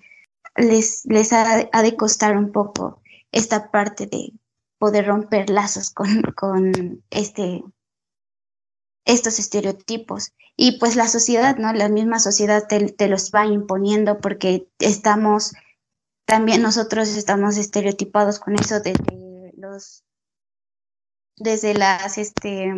les, 0.55 1.05
les 1.05 1.34
ha, 1.34 1.70
ha 1.72 1.82
de 1.82 1.96
costar 1.96 2.38
un 2.38 2.51
poco 2.51 3.01
esta 3.32 3.72
parte 3.72 4.05
de 4.08 4.34
poder 4.77 5.08
romper 5.08 5.50
lazos 5.50 5.91
con, 5.91 6.22
con 6.36 7.03
este, 7.10 7.63
estos 9.05 9.39
estereotipos. 9.39 10.34
Y 10.56 10.80
pues 10.80 10.96
la 10.96 11.08
sociedad, 11.08 11.58
¿no? 11.58 11.74
La 11.74 11.90
misma 11.90 12.20
sociedad 12.20 12.68
te, 12.68 13.08
los 13.08 13.32
va 13.32 13.46
imponiendo 13.46 14.20
porque 14.20 14.68
estamos, 14.80 15.54
también 16.26 16.62
nosotros 16.62 17.10
estamos 17.10 17.58
estereotipados 17.58 18.40
con 18.40 18.56
eso 18.56 18.80
desde 18.80 19.54
los, 19.58 20.04
desde 21.38 21.74
las, 21.74 22.18
este, 22.18 22.72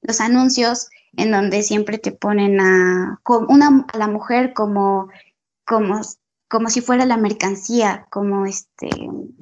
los 0.00 0.20
anuncios 0.20 0.88
en 1.16 1.30
donde 1.30 1.62
siempre 1.62 1.98
te 1.98 2.12
ponen 2.12 2.60
a, 2.60 3.20
una, 3.48 3.86
a 3.92 3.98
la 3.98 4.08
mujer 4.08 4.54
como, 4.54 5.08
como 5.66 6.00
como 6.50 6.68
si 6.68 6.80
fuera 6.80 7.06
la 7.06 7.16
mercancía, 7.16 8.08
como 8.10 8.44
este, 8.44 8.90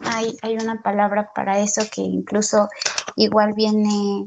hay, 0.05 0.37
hay 0.43 0.57
una 0.57 0.83
palabra 0.83 1.33
para 1.35 1.59
eso 1.59 1.81
que 1.91 2.03
incluso 2.03 2.69
igual 3.17 3.55
viene 3.55 4.27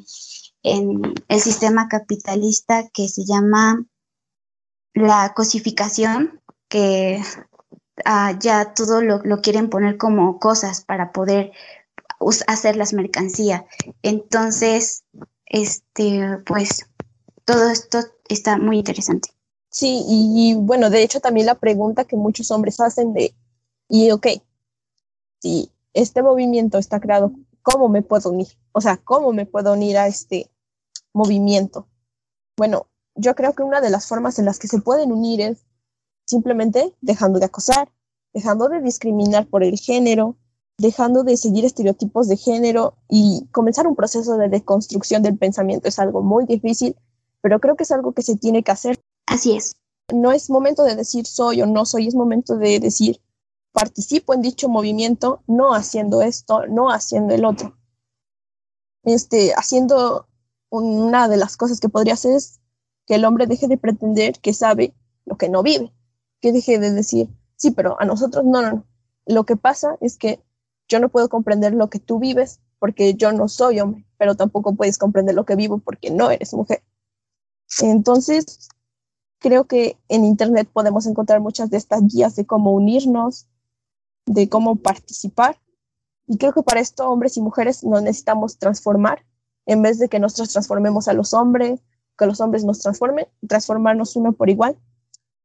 en 0.63 1.01
el 1.27 1.39
sistema 1.39 1.87
capitalista 1.87 2.89
que 2.89 3.07
se 3.09 3.25
llama 3.25 3.85
la 4.93 5.33
cosificación, 5.35 6.41
que 6.67 7.21
ah, 8.05 8.37
ya 8.39 8.73
todo 8.73 9.01
lo, 9.01 9.19
lo, 9.23 9.41
quieren 9.41 9.69
poner 9.69 9.97
como 9.97 10.39
cosas 10.39 10.83
para 10.83 11.11
poder 11.11 11.51
hacerlas 12.47 12.93
mercancía. 12.93 13.65
Entonces, 14.01 15.03
este, 15.45 16.37
pues 16.45 16.85
todo 17.45 17.69
esto 17.69 17.99
está 18.29 18.57
muy 18.57 18.79
interesante. 18.79 19.29
Sí, 19.69 20.03
y, 20.07 20.53
bueno, 20.55 20.89
de 20.89 21.03
hecho 21.03 21.21
también 21.21 21.45
la 21.45 21.55
pregunta 21.55 22.05
que 22.05 22.17
muchos 22.17 22.51
hombres 22.51 22.79
hacen 22.79 23.13
de, 23.13 23.33
y 23.87 24.11
ok, 24.11 24.27
si 25.39 25.71
este 25.93 26.21
movimiento 26.21 26.77
está 26.77 26.99
creado, 26.99 27.31
¿cómo 27.61 27.87
me 27.87 28.01
puedo 28.01 28.29
unir? 28.29 28.47
O 28.71 28.81
sea, 28.81 28.97
¿cómo 28.97 29.33
me 29.33 29.45
puedo 29.45 29.73
unir 29.73 29.97
a 29.97 30.07
este 30.07 30.49
movimiento? 31.13 31.87
Bueno, 32.57 32.87
yo 33.15 33.35
creo 33.35 33.53
que 33.53 33.63
una 33.63 33.81
de 33.81 33.89
las 33.89 34.07
formas 34.07 34.39
en 34.39 34.45
las 34.45 34.59
que 34.59 34.67
se 34.67 34.81
pueden 34.81 35.11
unir 35.11 35.41
es 35.41 35.65
simplemente 36.25 36.95
dejando 37.01 37.39
de 37.39 37.45
acosar, 37.45 37.91
dejando 38.33 38.69
de 38.69 38.81
discriminar 38.81 39.47
por 39.47 39.63
el 39.63 39.77
género, 39.77 40.37
dejando 40.77 41.23
de 41.23 41.37
seguir 41.37 41.65
estereotipos 41.65 42.27
de 42.27 42.37
género 42.37 42.95
y 43.09 43.47
comenzar 43.51 43.87
un 43.87 43.95
proceso 43.95 44.37
de 44.37 44.49
deconstrucción 44.49 45.21
del 45.21 45.37
pensamiento. 45.37 45.87
Es 45.87 45.99
algo 45.99 46.21
muy 46.21 46.45
difícil, 46.45 46.95
pero 47.41 47.59
creo 47.59 47.75
que 47.75 47.83
es 47.83 47.91
algo 47.91 48.13
que 48.13 48.21
se 48.21 48.37
tiene 48.37 48.63
que 48.63 48.71
hacer 48.71 48.99
Así 49.31 49.55
es. 49.55 49.77
No 50.13 50.33
es 50.33 50.49
momento 50.49 50.83
de 50.83 50.95
decir 50.95 51.25
soy 51.25 51.61
o 51.61 51.65
no 51.65 51.85
soy, 51.85 52.07
es 52.07 52.15
momento 52.15 52.57
de 52.57 52.81
decir 52.81 53.21
participo 53.71 54.33
en 54.33 54.41
dicho 54.41 54.67
movimiento, 54.67 55.41
no 55.47 55.73
haciendo 55.73 56.21
esto, 56.21 56.67
no 56.67 56.91
haciendo 56.91 57.33
el 57.33 57.45
otro. 57.45 57.77
Este, 59.03 59.53
haciendo 59.53 60.27
una 60.69 61.27
de 61.27 61.37
las 61.37 61.57
cosas 61.57 61.79
que 61.79 61.89
podría 61.89 62.13
hacer 62.13 62.35
es 62.35 62.61
que 63.05 63.15
el 63.15 63.25
hombre 63.25 63.47
deje 63.47 63.67
de 63.67 63.77
pretender 63.77 64.39
que 64.39 64.53
sabe 64.53 64.93
lo 65.25 65.37
que 65.37 65.49
no 65.49 65.63
vive, 65.63 65.91
que 66.39 66.51
deje 66.51 66.79
de 66.79 66.91
decir, 66.91 67.29
sí, 67.55 67.71
pero 67.71 67.99
a 67.99 68.05
nosotros 68.05 68.45
no, 68.45 68.61
no, 68.61 68.71
no. 68.71 68.85
Lo 69.25 69.45
que 69.45 69.55
pasa 69.55 69.97
es 70.01 70.17
que 70.17 70.41
yo 70.87 70.99
no 70.99 71.09
puedo 71.09 71.29
comprender 71.29 71.73
lo 71.73 71.89
que 71.89 71.99
tú 71.99 72.19
vives 72.19 72.59
porque 72.79 73.13
yo 73.13 73.31
no 73.31 73.47
soy 73.47 73.79
hombre, 73.79 74.05
pero 74.17 74.35
tampoco 74.35 74.75
puedes 74.75 74.97
comprender 74.97 75.35
lo 75.35 75.45
que 75.45 75.55
vivo 75.55 75.77
porque 75.77 76.09
no 76.09 76.31
eres 76.31 76.53
mujer. 76.53 76.83
Entonces, 77.81 78.69
Creo 79.41 79.65
que 79.65 79.97
en 80.07 80.23
Internet 80.23 80.69
podemos 80.71 81.07
encontrar 81.07 81.41
muchas 81.41 81.71
de 81.71 81.77
estas 81.77 82.03
guías 82.05 82.35
de 82.35 82.45
cómo 82.45 82.73
unirnos, 82.73 83.47
de 84.27 84.47
cómo 84.47 84.75
participar. 84.75 85.57
Y 86.31 86.37
creo 86.37 86.53
que 86.53 86.63
para 86.63 86.79
esto 86.79 87.09
hombres 87.09 87.35
y 87.35 87.41
mujeres 87.41 87.83
nos 87.83 88.01
necesitamos 88.01 88.57
transformar. 88.57 89.25
En 89.65 89.81
vez 89.81 89.99
de 89.99 90.07
que 90.07 90.17
nosotros 90.17 90.53
transformemos 90.53 91.09
a 91.09 91.13
los 91.13 91.33
hombres, 91.33 91.81
que 92.17 92.25
los 92.25 92.39
hombres 92.39 92.63
nos 92.63 92.79
transformen, 92.79 93.27
transformarnos 93.49 94.15
uno 94.15 94.31
por 94.31 94.49
igual. 94.49 94.79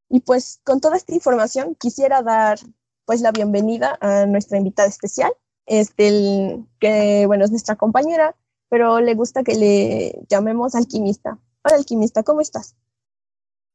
Y 0.08 0.20
pues 0.20 0.60
con 0.62 0.80
toda 0.80 0.96
esta 0.96 1.12
información 1.12 1.74
quisiera 1.74 2.22
dar 2.22 2.60
pues 3.04 3.20
la 3.20 3.32
bienvenida 3.32 3.98
a 4.00 4.26
nuestra 4.26 4.58
invitada 4.58 4.86
especial, 4.88 5.32
este, 5.66 6.64
que 6.78 7.24
bueno 7.26 7.44
es 7.44 7.50
nuestra 7.50 7.74
compañera, 7.74 8.36
pero 8.68 9.00
le 9.00 9.16
gusta 9.16 9.42
que 9.42 9.56
le 9.56 10.24
llamemos 10.28 10.76
alquimista. 10.76 11.36
Hola 11.64 11.78
alquimista, 11.78 12.22
¿cómo 12.22 12.40
estás? 12.40 12.76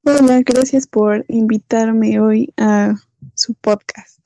Hola, 0.06 0.44
gracias 0.46 0.88
por 0.88 1.26
invitarme 1.28 2.22
hoy 2.22 2.54
a 2.56 2.96
su 3.36 3.54
podcast. 3.56 4.26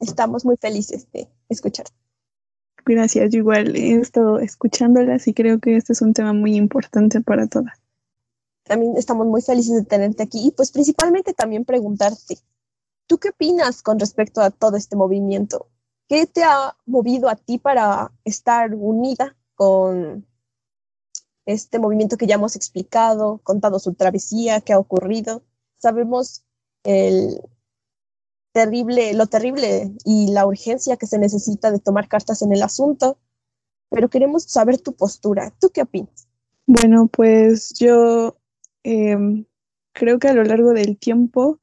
Estamos 0.00 0.46
muy 0.46 0.56
felices 0.56 1.06
de 1.12 1.28
escucharte. 1.48 1.92
Gracias, 2.84 3.34
igual 3.34 3.76
he 3.76 3.94
estado 3.94 4.38
escuchándolas 4.38 5.28
y 5.28 5.34
creo 5.34 5.58
que 5.58 5.76
este 5.76 5.92
es 5.92 6.02
un 6.02 6.14
tema 6.14 6.32
muy 6.32 6.56
importante 6.56 7.20
para 7.20 7.46
todas. 7.46 7.78
También 8.64 8.96
estamos 8.96 9.26
muy 9.26 9.42
felices 9.42 9.74
de 9.74 9.84
tenerte 9.84 10.22
aquí 10.22 10.46
y 10.46 10.50
pues 10.52 10.70
principalmente 10.70 11.34
también 11.34 11.64
preguntarte, 11.64 12.38
¿tú 13.06 13.18
qué 13.18 13.30
opinas 13.30 13.82
con 13.82 13.98
respecto 13.98 14.40
a 14.40 14.50
todo 14.50 14.76
este 14.76 14.96
movimiento? 14.96 15.68
¿Qué 16.08 16.26
te 16.26 16.44
ha 16.44 16.76
movido 16.86 17.28
a 17.28 17.36
ti 17.36 17.58
para 17.58 18.10
estar 18.24 18.74
unida 18.74 19.36
con 19.54 20.26
este 21.48 21.78
movimiento 21.78 22.18
que 22.18 22.26
ya 22.26 22.34
hemos 22.34 22.56
explicado, 22.56 23.40
contado 23.42 23.78
su 23.78 23.94
travesía, 23.94 24.60
qué 24.60 24.74
ha 24.74 24.78
ocurrido. 24.78 25.42
Sabemos 25.78 26.44
el 26.84 27.40
terrible, 28.58 29.14
lo 29.14 29.28
terrible 29.28 29.92
y 30.04 30.32
la 30.32 30.44
urgencia 30.44 30.96
que 30.96 31.06
se 31.06 31.20
necesita 31.20 31.70
de 31.70 31.78
tomar 31.78 32.08
cartas 32.08 32.42
en 32.42 32.52
el 32.52 32.64
asunto, 32.64 33.16
pero 33.88 34.08
queremos 34.08 34.42
saber 34.42 34.78
tu 34.78 34.94
postura. 34.94 35.54
¿Tú 35.60 35.70
qué 35.72 35.82
opinas? 35.82 36.26
Bueno, 36.66 37.06
pues 37.06 37.72
yo 37.78 38.36
em, 38.82 39.44
creo 39.92 40.18
que 40.18 40.26
a 40.26 40.32
lo 40.32 40.42
largo 40.42 40.72
del 40.72 40.98
tiempo 40.98 41.60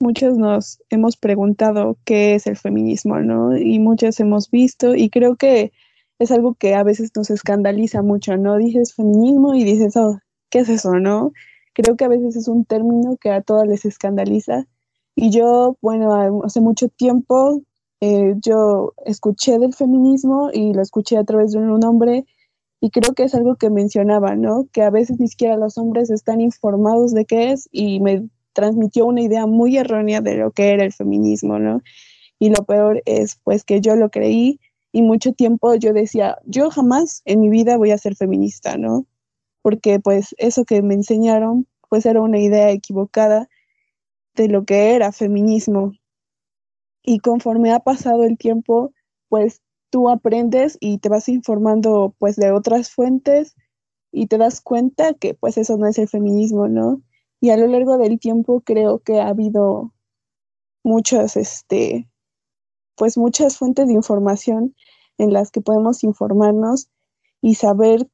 muchos 0.00 0.38
nos 0.38 0.82
hemos 0.88 1.18
preguntado 1.18 1.98
qué 2.06 2.36
es 2.36 2.46
el 2.46 2.56
feminismo, 2.56 3.20
¿no? 3.20 3.54
Y 3.54 3.78
muchas 3.78 4.18
hemos 4.18 4.50
visto 4.50 4.94
y 4.94 5.10
creo 5.10 5.36
que 5.36 5.72
es 6.18 6.30
algo 6.30 6.54
que 6.54 6.74
a 6.74 6.84
veces 6.84 7.10
nos 7.14 7.28
escandaliza 7.28 8.00
mucho, 8.00 8.38
¿no? 8.38 8.56
Dices 8.56 8.94
feminismo 8.94 9.54
y 9.54 9.62
dices, 9.62 9.94
oh, 9.98 10.20
¿qué 10.48 10.60
es 10.60 10.70
eso, 10.70 10.94
no? 10.94 11.32
Creo 11.74 11.96
que 11.98 12.06
a 12.06 12.08
veces 12.08 12.34
es 12.34 12.48
un 12.48 12.64
término 12.64 13.18
que 13.18 13.30
a 13.30 13.42
todas 13.42 13.68
les 13.68 13.84
escandaliza. 13.84 14.66
Y 15.16 15.30
yo, 15.30 15.76
bueno, 15.80 16.42
hace 16.44 16.60
mucho 16.60 16.88
tiempo 16.88 17.62
eh, 18.00 18.34
yo 18.40 18.92
escuché 19.06 19.58
del 19.58 19.74
feminismo 19.74 20.50
y 20.52 20.74
lo 20.74 20.82
escuché 20.82 21.16
a 21.16 21.24
través 21.24 21.52
de 21.52 21.58
un 21.58 21.84
hombre 21.84 22.26
y 22.80 22.90
creo 22.90 23.14
que 23.14 23.22
es 23.22 23.34
algo 23.34 23.56
que 23.56 23.70
mencionaba, 23.70 24.36
¿no? 24.36 24.68
Que 24.72 24.82
a 24.82 24.90
veces 24.90 25.18
ni 25.18 25.28
siquiera 25.28 25.56
los 25.56 25.78
hombres 25.78 26.10
están 26.10 26.40
informados 26.42 27.14
de 27.14 27.24
qué 27.24 27.52
es 27.52 27.66
y 27.72 28.00
me 28.00 28.28
transmitió 28.52 29.06
una 29.06 29.22
idea 29.22 29.46
muy 29.46 29.78
errónea 29.78 30.20
de 30.20 30.36
lo 30.36 30.50
que 30.50 30.70
era 30.70 30.84
el 30.84 30.92
feminismo, 30.92 31.58
¿no? 31.58 31.80
Y 32.38 32.50
lo 32.50 32.64
peor 32.64 33.02
es 33.06 33.40
pues 33.42 33.64
que 33.64 33.80
yo 33.80 33.96
lo 33.96 34.10
creí 34.10 34.60
y 34.92 35.02
mucho 35.02 35.32
tiempo 35.32 35.74
yo 35.74 35.92
decía, 35.92 36.36
yo 36.44 36.70
jamás 36.70 37.22
en 37.24 37.40
mi 37.40 37.48
vida 37.48 37.78
voy 37.78 37.90
a 37.90 37.98
ser 37.98 38.16
feminista, 38.16 38.76
¿no? 38.76 39.06
Porque 39.62 39.98
pues 39.98 40.34
eso 40.38 40.64
que 40.64 40.82
me 40.82 40.94
enseñaron 40.94 41.66
pues 41.88 42.04
era 42.04 42.20
una 42.20 42.38
idea 42.38 42.70
equivocada 42.70 43.48
de 44.34 44.48
lo 44.48 44.64
que 44.64 44.94
era 44.94 45.12
feminismo. 45.12 45.92
Y 47.02 47.18
conforme 47.18 47.72
ha 47.72 47.80
pasado 47.80 48.24
el 48.24 48.38
tiempo, 48.38 48.92
pues 49.28 49.60
tú 49.90 50.08
aprendes 50.08 50.76
y 50.80 50.98
te 50.98 51.08
vas 51.08 51.28
informando 51.28 52.14
pues 52.18 52.36
de 52.36 52.50
otras 52.50 52.90
fuentes 52.90 53.54
y 54.10 54.26
te 54.26 54.38
das 54.38 54.60
cuenta 54.60 55.14
que 55.14 55.34
pues 55.34 55.58
eso 55.58 55.76
no 55.76 55.86
es 55.86 55.98
el 55.98 56.08
feminismo, 56.08 56.68
¿no? 56.68 57.02
Y 57.40 57.50
a 57.50 57.56
lo 57.56 57.66
largo 57.66 57.98
del 57.98 58.18
tiempo 58.18 58.62
creo 58.62 59.00
que 59.00 59.20
ha 59.20 59.28
habido 59.28 59.92
muchas, 60.82 61.36
este, 61.36 62.08
pues 62.96 63.18
muchas 63.18 63.58
fuentes 63.58 63.88
de 63.88 63.94
información 63.94 64.74
en 65.18 65.32
las 65.32 65.50
que 65.50 65.60
podemos 65.60 66.04
informarnos 66.04 66.88
y 67.40 67.56
saber 67.56 68.08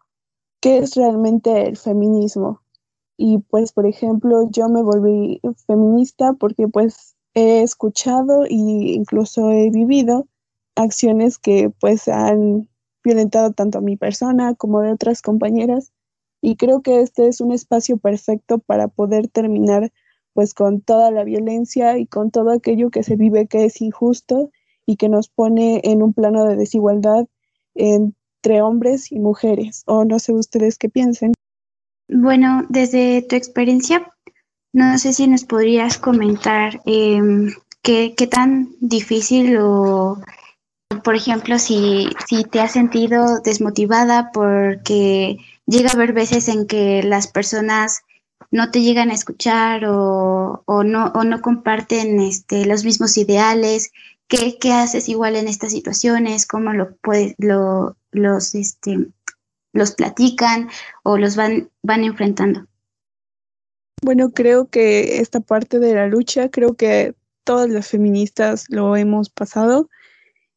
qué 0.61 0.78
es 0.78 0.96
realmente 0.96 1.66
el 1.66 1.76
feminismo. 1.76 2.62
Y 3.22 3.37
pues, 3.37 3.72
por 3.72 3.85
ejemplo, 3.85 4.48
yo 4.50 4.70
me 4.70 4.83
volví 4.83 5.42
feminista 5.66 6.33
porque 6.33 6.68
pues 6.68 7.16
he 7.35 7.61
escuchado 7.61 8.44
e 8.44 8.54
incluso 8.54 9.50
he 9.50 9.68
vivido 9.68 10.26
acciones 10.74 11.37
que 11.38 11.68
pues 11.68 12.09
han 12.09 12.66
violentado 13.04 13.52
tanto 13.52 13.76
a 13.76 13.83
mi 13.83 13.98
persona 13.98 14.54
como 14.54 14.80
de 14.80 14.92
otras 14.92 15.20
compañeras 15.20 15.92
y 16.40 16.56
creo 16.56 16.80
que 16.80 17.02
este 17.02 17.28
es 17.28 17.42
un 17.42 17.52
espacio 17.52 17.98
perfecto 17.98 18.59
para 18.59 18.88
poder 18.88 19.28
terminar 19.28 19.92
pues 20.33 20.54
con 20.54 20.80
toda 20.80 21.11
la 21.11 21.22
violencia 21.22 21.98
y 21.98 22.06
con 22.06 22.30
todo 22.30 22.50
aquello 22.50 22.88
que 22.88 23.02
se 23.02 23.16
vive 23.16 23.48
que 23.48 23.66
es 23.66 23.83
injusto 23.83 24.50
y 24.87 24.96
que 24.96 25.11
nos 25.11 25.28
pone 25.28 25.83
en 25.85 26.02
un 26.02 26.14
plano 26.14 26.46
de 26.46 26.56
desigualdad 26.56 27.26
entre 27.74 28.62
hombres 28.62 29.12
y 29.12 29.20
mujeres. 29.20 29.83
O 29.87 30.06
no 30.06 30.18
sé 30.18 30.33
ustedes 30.33 30.78
qué 30.78 30.88
piensen. 30.88 31.35
Bueno, 32.12 32.66
desde 32.68 33.23
tu 33.23 33.37
experiencia, 33.37 34.12
no 34.73 34.99
sé 34.99 35.12
si 35.12 35.29
nos 35.29 35.44
podrías 35.44 35.96
comentar 35.96 36.81
em, 36.85 37.53
qué, 37.83 38.14
qué, 38.16 38.27
tan 38.27 38.70
difícil 38.81 39.57
o, 39.59 40.20
por 41.05 41.14
ejemplo, 41.14 41.59
si, 41.61 42.11
si 42.29 42.42
te 42.42 42.61
has 42.61 42.73
sentido 42.73 43.40
desmotivada 43.44 44.33
porque 44.33 45.38
llega 45.66 45.90
a 45.90 45.92
haber 45.92 46.12
veces 46.12 46.49
en 46.49 46.66
que 46.66 47.05
las 47.05 47.29
personas 47.29 48.03
no 48.51 48.73
te 48.73 48.83
llegan 48.83 49.11
a 49.11 49.14
escuchar 49.14 49.85
o, 49.85 50.64
o, 50.66 50.83
no, 50.83 51.12
o 51.14 51.23
no 51.23 51.40
comparten 51.40 52.20
este, 52.20 52.66
los 52.66 52.85
mismos 52.85 53.16
ideales. 53.18 53.92
¿Qué, 54.27 54.59
¿Qué, 54.59 54.73
haces 54.73 55.09
igual 55.09 55.37
en 55.37 55.46
estas 55.46 55.70
situaciones? 55.70 56.46
¿Cómo 56.46 56.73
lo 56.73 56.96
puedes, 56.96 57.35
lo, 57.38 57.96
los, 58.11 58.57
este, 58.57 59.07
los 59.72 59.92
platican 59.92 60.68
o 61.02 61.16
los 61.16 61.37
van, 61.37 61.70
van 61.83 62.04
enfrentando? 62.04 62.66
Bueno, 64.02 64.33
creo 64.33 64.68
que 64.68 65.18
esta 65.20 65.40
parte 65.40 65.78
de 65.78 65.94
la 65.94 66.06
lucha, 66.06 66.48
creo 66.48 66.74
que 66.74 67.14
todas 67.44 67.68
las 67.68 67.88
feministas 67.88 68.66
lo 68.68 68.96
hemos 68.96 69.28
pasado 69.28 69.90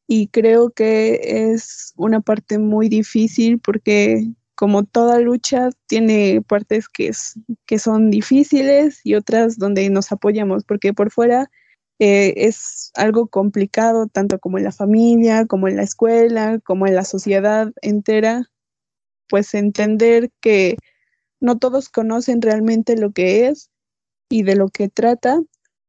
y 0.08 0.28
creo 0.28 0.69
que 0.69 1.49
es 1.52 1.93
una 1.97 2.21
parte 2.21 2.58
muy 2.58 2.89
difícil 2.89 3.60
porque 3.60 4.28
como 4.56 4.84
toda 4.84 5.19
lucha 5.19 5.69
tiene 5.88 6.41
partes 6.47 6.88
que, 6.88 7.08
es, 7.08 7.39
que 7.65 7.80
son 7.80 8.12
difíciles 8.12 9.02
y 9.04 9.15
otras 9.15 9.58
donde 9.58 9.89
nos 9.89 10.12
apoyamos, 10.12 10.63
porque 10.63 10.93
por 10.93 11.12
fuera 11.12 11.49
eh, 11.99 12.34
es 12.38 12.91
algo 12.95 13.28
complicado, 13.28 14.08
tanto 14.08 14.39
como 14.39 14.58
en 14.58 14.65
la 14.65 14.71
familia, 14.71 15.45
como 15.47 15.67
en 15.67 15.78
la 15.78 15.84
escuela, 15.84 16.60
como 16.63 16.88
en 16.88 16.95
la 16.95 17.04
sociedad 17.04 17.71
entera, 17.82 18.49
pues 19.29 19.53
entender 19.53 20.31
que 20.41 20.77
no 21.39 21.57
todos 21.57 21.89
conocen 21.89 22.41
realmente 22.41 22.97
lo 22.97 23.12
que 23.12 23.47
es 23.47 23.69
y 24.29 24.43
de 24.43 24.55
lo 24.55 24.69
que 24.69 24.89
trata 24.89 25.41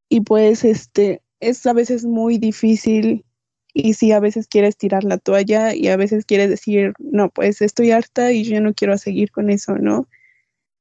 y 0.08 0.20
pues 0.20 0.64
este 0.64 1.22
es 1.40 1.64
a 1.66 1.72
veces 1.72 2.04
muy 2.04 2.38
difícil 2.38 3.24
y 3.72 3.94
si 3.94 4.12
a 4.12 4.20
veces 4.20 4.46
quieres 4.46 4.76
tirar 4.76 5.02
la 5.04 5.18
toalla 5.18 5.74
y 5.74 5.88
a 5.88 5.96
veces 5.96 6.24
quieres 6.24 6.48
decir, 6.48 6.94
no, 7.00 7.28
pues 7.28 7.60
estoy 7.60 7.90
harta 7.90 8.32
y 8.32 8.44
yo 8.44 8.60
no 8.60 8.72
quiero 8.72 8.96
seguir 8.98 9.32
con 9.32 9.50
eso, 9.50 9.76
¿no? 9.76 10.08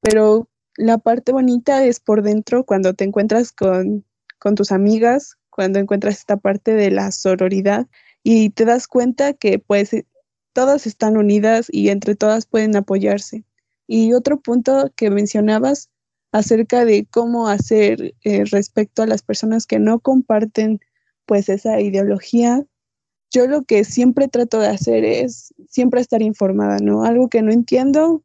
Pero 0.02 0.48
la 0.78 1.00
parte 1.00 1.32
bonita 1.32 1.84
es 1.84 2.00
por 2.00 2.22
dentro 2.22 2.66
cuando 2.66 2.94
te 2.94 3.04
encuentras 3.04 3.52
con, 3.52 4.06
con 4.38 4.54
tus 4.54 4.72
amigas, 4.72 5.38
cuando 5.50 5.80
encuentras 5.80 6.18
esta 6.18 6.38
parte 6.38 6.76
de 6.76 6.92
la 6.92 7.12
sororidad 7.12 7.88
y 8.22 8.52
te 8.52 8.66
das 8.66 8.88
cuenta 8.88 9.34
que 9.34 9.58
pues 9.58 9.96
todas 10.54 10.88
están 10.88 11.18
unidas 11.18 11.68
y 11.72 11.90
entre 11.90 12.16
todas 12.16 12.46
pueden 12.46 12.76
apoyarse. 12.76 13.44
Y 13.88 14.14
otro 14.14 14.40
punto 14.40 14.92
que 14.96 15.10
mencionabas 15.10 15.90
acerca 16.32 16.86
de 16.86 17.06
cómo 17.06 17.48
hacer 17.48 18.16
eh, 18.24 18.46
respecto 18.46 19.04
a 19.04 19.08
las 19.08 19.22
personas 19.22 19.68
que 19.68 19.80
no 19.80 20.00
comparten 20.00 20.80
pues 21.26 21.50
esa 21.50 21.80
ideología, 21.80 22.66
yo 23.32 23.48
lo 23.48 23.64
que 23.64 23.84
siempre 23.84 24.28
trato 24.28 24.60
de 24.60 24.68
hacer 24.68 25.04
es 25.06 25.54
siempre 25.70 26.02
estar 26.02 26.22
informada, 26.22 26.78
¿no? 26.80 27.04
Algo 27.04 27.30
que 27.30 27.42
no 27.42 27.52
entiendo, 27.52 28.24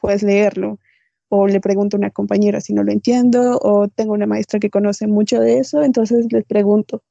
pues 0.00 0.22
leerlo. 0.22 0.78
O 1.28 1.48
le 1.48 1.60
pregunto 1.60 1.96
a 1.96 1.98
una 1.98 2.10
compañera 2.10 2.60
si 2.60 2.72
no 2.72 2.84
lo 2.84 2.92
entiendo, 2.92 3.58
o 3.62 3.88
tengo 3.88 4.12
una 4.12 4.26
maestra 4.26 4.60
que 4.60 4.70
conoce 4.70 5.06
mucho 5.06 5.40
de 5.40 5.58
eso, 5.58 5.82
entonces 5.82 6.26
les 6.30 6.44
pregunto. 6.44 7.02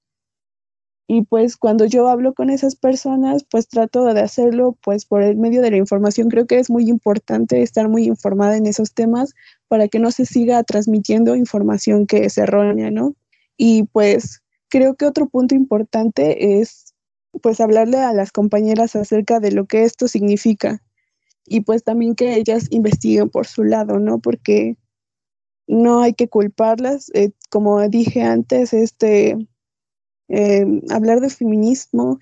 Y 1.08 1.24
pues 1.24 1.58
cuando 1.58 1.86
yo 1.86 2.08
hablo 2.08 2.34
con 2.34 2.50
esas 2.50 2.76
personas, 2.76 3.46
pues 3.50 3.68
trato 3.68 4.06
de 4.06 4.22
hacerlo 4.22 4.78
pues 4.82 5.06
por 5.06 5.22
el 5.22 5.36
medio 5.36 5.62
de 5.62 5.72
la 5.72 5.78
información. 5.78 6.30
Creo 6.30 6.48
que 6.48 6.60
es 6.60 6.70
muy 6.70 6.88
importante 6.90 7.62
estar 7.62 7.90
muy 7.90 8.06
informada 8.06 8.56
en 8.56 8.66
esos 8.68 8.94
temas 8.94 9.34
para 9.68 9.88
que 9.88 10.00
no 10.00 10.12
se 10.12 10.26
siga 10.26 10.64
transmitiendo 10.64 11.36
información 11.36 12.08
que 12.08 12.26
es 12.26 12.38
errónea, 12.38 12.90
¿no? 12.90 13.16
Y 13.58 13.84
pues 13.84 14.42
creo 14.70 14.96
que 14.96 15.06
otro 15.06 15.28
punto 15.28 15.56
importante 15.56 16.60
es 16.60 16.94
pues 17.42 17.60
hablarle 17.60 17.98
a 17.98 18.14
las 18.14 18.32
compañeras 18.32 18.96
acerca 18.96 19.40
de 19.40 19.52
lo 19.52 19.66
que 19.66 19.84
esto 19.84 20.08
significa 20.08 20.82
y 21.46 21.62
pues 21.62 21.84
también 21.84 22.16
que 22.16 22.36
ellas 22.36 22.68
investiguen 22.72 23.30
por 23.30 23.48
su 23.48 23.64
lado, 23.64 24.00
¿no? 24.00 24.20
Porque 24.20 24.78
no 25.68 26.02
hay 26.02 26.14
que 26.14 26.30
culparlas. 26.30 27.12
Eh, 27.14 27.32
como 27.50 27.88
dije 27.90 28.22
antes, 28.24 28.74
este 28.74 29.38
eh, 30.36 30.66
hablar 30.90 31.22
de 31.22 31.30
feminismo 31.30 32.20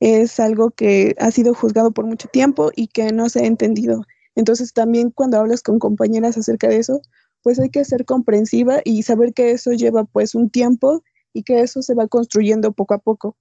es 0.00 0.40
algo 0.40 0.70
que 0.70 1.14
ha 1.18 1.30
sido 1.30 1.52
juzgado 1.52 1.90
por 1.90 2.06
mucho 2.06 2.26
tiempo 2.28 2.70
y 2.74 2.86
que 2.86 3.12
no 3.12 3.28
se 3.28 3.40
ha 3.40 3.46
entendido. 3.46 4.06
Entonces 4.34 4.72
también 4.72 5.10
cuando 5.10 5.38
hablas 5.38 5.62
con 5.62 5.78
compañeras 5.78 6.38
acerca 6.38 6.68
de 6.68 6.78
eso, 6.78 7.02
pues 7.42 7.60
hay 7.60 7.68
que 7.68 7.84
ser 7.84 8.06
comprensiva 8.06 8.80
y 8.82 9.02
saber 9.02 9.34
que 9.34 9.50
eso 9.50 9.72
lleva 9.72 10.04
pues 10.04 10.34
un 10.34 10.48
tiempo 10.48 11.02
y 11.34 11.42
que 11.42 11.60
eso 11.60 11.82
se 11.82 11.94
va 11.94 12.08
construyendo 12.08 12.72
poco 12.72 12.94
a 12.94 12.98
poco. 12.98 13.36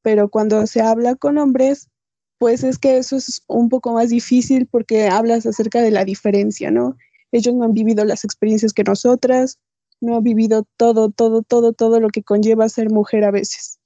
Pero 0.00 0.30
cuando 0.30 0.66
se 0.66 0.80
habla 0.80 1.14
con 1.14 1.36
hombres, 1.36 1.90
pues 2.38 2.64
es 2.64 2.78
que 2.78 2.96
eso 2.96 3.16
es 3.16 3.42
un 3.46 3.68
poco 3.68 3.92
más 3.92 4.08
difícil 4.08 4.66
porque 4.70 5.08
hablas 5.08 5.44
acerca 5.44 5.82
de 5.82 5.90
la 5.90 6.06
diferencia, 6.06 6.70
¿no? 6.70 6.96
Ellos 7.30 7.54
no 7.54 7.64
han 7.64 7.74
vivido 7.74 8.06
las 8.06 8.24
experiencias 8.24 8.72
que 8.72 8.84
nosotras, 8.84 9.58
no 10.00 10.16
ha 10.16 10.20
vivido 10.20 10.66
todo, 10.76 11.10
todo, 11.10 11.42
todo, 11.42 11.72
todo 11.72 12.00
lo 12.00 12.08
que 12.08 12.22
conlleva 12.22 12.68
ser 12.68 12.90
mujer 12.90 13.24
a 13.24 13.30
veces. 13.30 13.78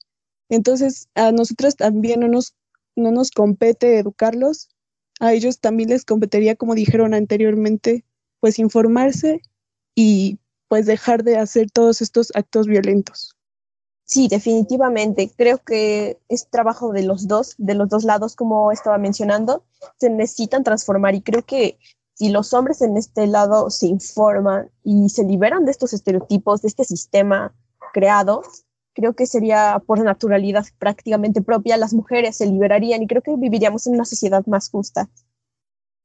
Entonces, 0.48 1.08
a 1.14 1.32
nosotras 1.32 1.76
también 1.76 2.20
no 2.20 2.28
nos, 2.28 2.54
no 2.96 3.10
nos 3.10 3.30
compete 3.30 3.98
educarlos, 3.98 4.68
a 5.20 5.32
ellos 5.32 5.60
también 5.60 5.90
les 5.90 6.04
competiría, 6.04 6.56
como 6.56 6.74
dijeron 6.74 7.14
anteriormente, 7.14 8.04
pues 8.40 8.58
informarse 8.58 9.42
y 9.94 10.38
pues 10.68 10.86
dejar 10.86 11.24
de 11.24 11.38
hacer 11.38 11.70
todos 11.70 12.02
estos 12.02 12.30
actos 12.34 12.66
violentos. 12.66 13.34
Sí, 14.04 14.28
definitivamente. 14.28 15.30
Creo 15.36 15.58
que 15.58 16.18
es 16.28 16.48
trabajo 16.48 16.92
de 16.92 17.02
los 17.02 17.28
dos, 17.28 17.54
de 17.58 17.74
los 17.74 17.88
dos 17.88 18.04
lados, 18.04 18.36
como 18.36 18.72
estaba 18.72 18.96
mencionando. 18.96 19.64
Se 19.98 20.08
necesitan 20.08 20.64
transformar 20.64 21.14
y 21.14 21.20
creo 21.20 21.44
que 21.44 21.78
si 22.18 22.30
los 22.30 22.52
hombres 22.52 22.82
en 22.82 22.96
este 22.96 23.28
lado 23.28 23.70
se 23.70 23.86
informan 23.86 24.70
y 24.82 25.08
se 25.08 25.22
liberan 25.22 25.64
de 25.64 25.70
estos 25.70 25.92
estereotipos, 25.92 26.62
de 26.62 26.68
este 26.68 26.84
sistema 26.84 27.54
creado, 27.92 28.42
creo 28.92 29.14
que 29.14 29.24
sería 29.24 29.80
por 29.86 30.02
naturalidad 30.02 30.66
prácticamente 30.80 31.42
propia, 31.42 31.76
las 31.76 31.94
mujeres 31.94 32.36
se 32.36 32.46
liberarían 32.46 33.02
y 33.02 33.06
creo 33.06 33.22
que 33.22 33.36
viviríamos 33.36 33.86
en 33.86 33.94
una 33.94 34.04
sociedad 34.04 34.44
más 34.46 34.68
justa. 34.68 35.08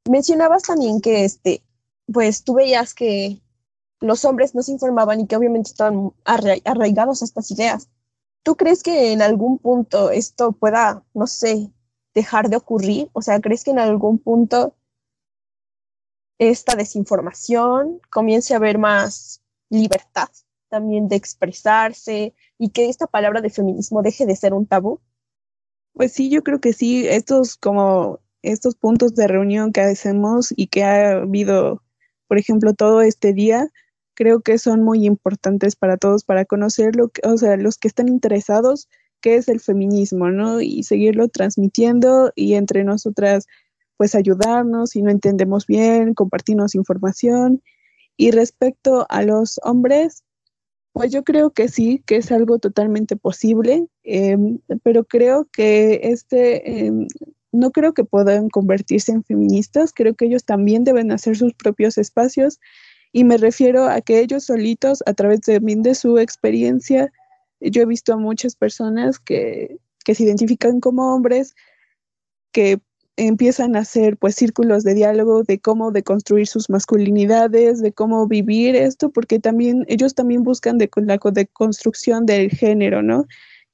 Mencionabas 0.07 0.61
también 0.61 1.01
que, 1.01 1.25
este, 1.25 1.63
pues 2.11 2.43
tú 2.43 2.53
veías 2.53 2.93
que 2.93 3.41
los 3.99 4.23
hombres 4.23 4.53
no 4.53 4.61
se 4.61 4.73
informaban 4.73 5.19
y 5.19 5.25
que 5.25 5.35
obviamente 5.35 5.71
estaban 5.71 6.11
arraigados 6.25 7.23
a 7.23 7.25
estas 7.25 7.49
ideas. 7.49 7.89
¿Tú 8.43 8.55
crees 8.55 8.83
que 8.83 9.13
en 9.13 9.23
algún 9.23 9.57
punto 9.57 10.11
esto 10.11 10.51
pueda, 10.51 11.03
no 11.15 11.25
sé, 11.25 11.71
dejar 12.13 12.49
de 12.49 12.57
ocurrir? 12.57 13.09
O 13.13 13.23
sea, 13.23 13.39
¿crees 13.41 13.63
que 13.63 13.71
en 13.71 13.79
algún 13.79 14.19
punto 14.19 14.75
esta 16.37 16.75
desinformación, 16.75 17.99
comience 18.09 18.53
a 18.53 18.57
haber 18.57 18.77
más 18.77 19.41
libertad 19.69 20.29
también 20.69 21.07
de 21.07 21.15
expresarse 21.15 22.33
y 22.57 22.69
que 22.69 22.89
esta 22.89 23.05
palabra 23.05 23.41
de 23.41 23.51
feminismo 23.51 24.01
deje 24.01 24.25
de 24.25 24.35
ser 24.35 24.53
un 24.53 24.65
tabú? 24.65 24.99
Pues 25.93 26.13
sí, 26.13 26.29
yo 26.31 26.41
creo 26.41 26.59
que 26.59 26.73
sí, 26.73 27.07
estos 27.07 27.55
como 27.57 28.19
estos 28.41 28.75
puntos 28.75 29.15
de 29.15 29.27
reunión 29.27 29.71
que 29.71 29.81
hacemos 29.81 30.53
y 30.55 30.67
que 30.67 30.83
ha 30.83 31.11
habido, 31.21 31.83
por 32.27 32.37
ejemplo, 32.39 32.73
todo 32.73 33.01
este 33.01 33.33
día, 33.33 33.69
creo 34.15 34.41
que 34.41 34.57
son 34.57 34.83
muy 34.83 35.05
importantes 35.05 35.75
para 35.75 35.97
todos 35.97 36.23
para 36.23 36.45
conocer 36.45 36.95
lo 36.95 37.11
o 37.23 37.37
sea, 37.37 37.55
los 37.57 37.77
que 37.77 37.87
están 37.87 38.07
interesados, 38.07 38.89
qué 39.21 39.35
es 39.35 39.47
el 39.47 39.59
feminismo, 39.59 40.29
¿no? 40.29 40.59
Y 40.61 40.83
seguirlo 40.83 41.29
transmitiendo 41.29 42.31
y 42.35 42.55
entre 42.55 42.83
nosotras, 42.83 43.45
pues 44.03 44.15
ayudarnos 44.15 44.89
si 44.89 45.01
no 45.01 45.11
entendemos 45.11 45.65
bien, 45.65 46.13
compartirnos 46.13 46.75
información. 46.75 47.63
Y 48.17 48.31
respecto 48.31 49.05
a 49.07 49.23
los 49.23 49.61
hombres, 49.63 50.25
pues 50.91 51.09
yo 51.09 51.23
creo 51.23 51.51
que 51.51 51.69
sí, 51.69 52.03
que 52.05 52.17
es 52.17 52.29
algo 52.29 52.59
totalmente 52.59 53.15
posible, 53.15 53.87
em, 54.03 54.59
pero 54.83 55.05
creo 55.05 55.47
que 55.53 56.01
este, 56.03 56.85
em, 56.85 57.07
no 57.53 57.71
creo 57.71 57.93
que 57.93 58.03
puedan 58.03 58.49
convertirse 58.49 59.13
en 59.13 59.23
feministas, 59.23 59.93
creo 59.95 60.15
que 60.15 60.25
ellos 60.25 60.43
también 60.43 60.83
deben 60.83 61.09
hacer 61.13 61.37
sus 61.37 61.53
propios 61.53 61.97
espacios 61.97 62.59
y 63.13 63.23
me 63.23 63.37
refiero 63.37 63.85
a 63.85 64.01
que 64.01 64.19
ellos 64.19 64.43
solitos, 64.43 65.01
a 65.05 65.13
través 65.13 65.39
de, 65.43 65.61
de 65.61 65.95
su 65.95 66.17
experiencia, 66.17 67.09
yo 67.61 67.83
he 67.83 67.85
visto 67.85 68.11
a 68.11 68.17
muchas 68.17 68.57
personas 68.57 69.17
que, 69.17 69.77
que 70.03 70.13
se 70.13 70.23
identifican 70.23 70.81
como 70.81 71.15
hombres, 71.15 71.55
que 72.51 72.81
empiezan 73.17 73.75
a 73.75 73.79
hacer 73.79 74.17
pues 74.17 74.35
círculos 74.35 74.83
de 74.83 74.95
diálogo 74.95 75.43
de 75.43 75.59
cómo 75.59 75.91
deconstruir 75.91 76.47
sus 76.47 76.69
masculinidades, 76.69 77.81
de 77.81 77.93
cómo 77.93 78.27
vivir 78.27 78.75
esto, 78.75 79.11
porque 79.11 79.39
también 79.39 79.85
ellos 79.87 80.15
también 80.15 80.43
buscan 80.43 80.77
de, 80.77 80.89
la 80.95 81.19
deconstrucción 81.31 82.25
del 82.25 82.49
género, 82.49 83.03
¿no? 83.03 83.27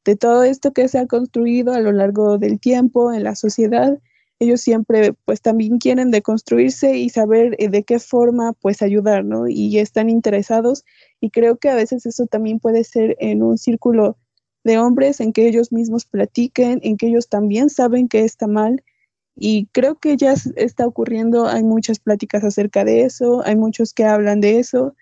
De 0.05 0.15
todo 0.15 0.43
esto 0.43 0.73
que 0.73 0.87
se 0.87 0.99
ha 0.99 1.07
construido 1.07 1.73
a 1.73 1.79
lo 1.79 1.91
largo 1.91 2.37
del 2.37 2.59
tiempo 2.59 3.13
en 3.13 3.23
la 3.23 3.35
sociedad, 3.35 3.99
ellos 4.39 4.61
siempre 4.61 5.13
pues 5.25 5.41
también 5.41 5.79
quieren 5.79 6.11
deconstruirse 6.11 6.97
y 6.97 7.09
saber 7.09 7.55
eh, 7.59 7.69
de 7.69 7.83
qué 7.83 7.99
forma 7.99 8.53
pues 8.53 8.81
ayudar, 8.81 9.25
¿no? 9.25 9.47
Y 9.47 9.77
están 9.79 10.09
interesados 10.09 10.85
y 11.21 11.29
creo 11.29 11.57
que 11.57 11.69
a 11.69 11.75
veces 11.75 12.05
eso 12.05 12.25
también 12.25 12.59
puede 12.59 12.83
ser 12.83 13.15
en 13.19 13.43
un 13.43 13.57
círculo 13.57 14.17
de 14.63 14.77
hombres 14.77 15.19
en 15.19 15.33
que 15.33 15.47
ellos 15.47 15.71
mismos 15.71 16.05
platiquen, 16.05 16.79
en 16.83 16.97
que 16.97 17.07
ellos 17.07 17.29
también 17.29 17.69
saben 17.69 18.07
que 18.07 18.21
está 18.23 18.47
mal 18.47 18.83
y 19.41 19.67
creo 19.71 19.95
que 19.95 20.17
ya 20.17 20.33
está 20.55 20.85
ocurriendo, 20.85 21.47
hay 21.47 21.63
muchas 21.63 21.99
pláticas 21.99 22.43
acerca 22.43 22.83
de 22.83 23.03
eso, 23.03 23.41
hay 23.45 23.55
muchos 23.55 23.93
que 23.93 24.03
hablan 24.03 24.41
de 24.41 24.59
eso 24.59 24.95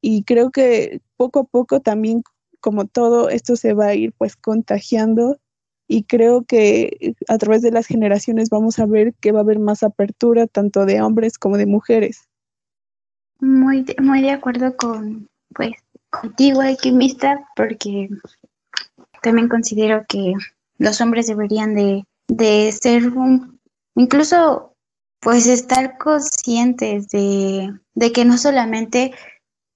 y 0.00 0.24
creo 0.24 0.50
que 0.50 1.02
poco 1.16 1.40
a 1.40 1.44
poco 1.44 1.80
también, 1.80 2.22
como 2.60 2.86
todo, 2.86 3.28
esto 3.28 3.56
se 3.56 3.74
va 3.74 3.88
a 3.88 3.94
ir 3.94 4.14
pues 4.16 4.36
contagiando 4.36 5.38
y 5.86 6.04
creo 6.04 6.44
que 6.44 7.14
a 7.28 7.36
través 7.36 7.60
de 7.60 7.70
las 7.70 7.86
generaciones 7.86 8.48
vamos 8.48 8.78
a 8.78 8.86
ver 8.86 9.14
que 9.20 9.32
va 9.32 9.40
a 9.40 9.42
haber 9.42 9.58
más 9.58 9.82
apertura 9.82 10.46
tanto 10.46 10.86
de 10.86 11.02
hombres 11.02 11.36
como 11.36 11.58
de 11.58 11.66
mujeres. 11.66 12.28
Muy 13.40 13.82
de, 13.82 13.96
muy 14.00 14.22
de 14.22 14.30
acuerdo 14.30 14.76
con 14.76 15.28
pues 15.54 15.72
contigo 16.08 16.62
alquimista 16.62 17.46
porque 17.54 18.08
también 19.22 19.48
considero 19.48 20.06
que 20.08 20.32
los 20.78 21.00
hombres 21.02 21.26
deberían 21.26 21.74
de, 21.74 22.04
de 22.28 22.72
ser 22.72 23.08
un 23.08 23.57
Incluso, 23.98 24.76
pues 25.18 25.48
estar 25.48 25.98
conscientes 25.98 27.08
de, 27.08 27.72
que 28.14 28.24
no 28.24 28.38
solamente, 28.38 29.12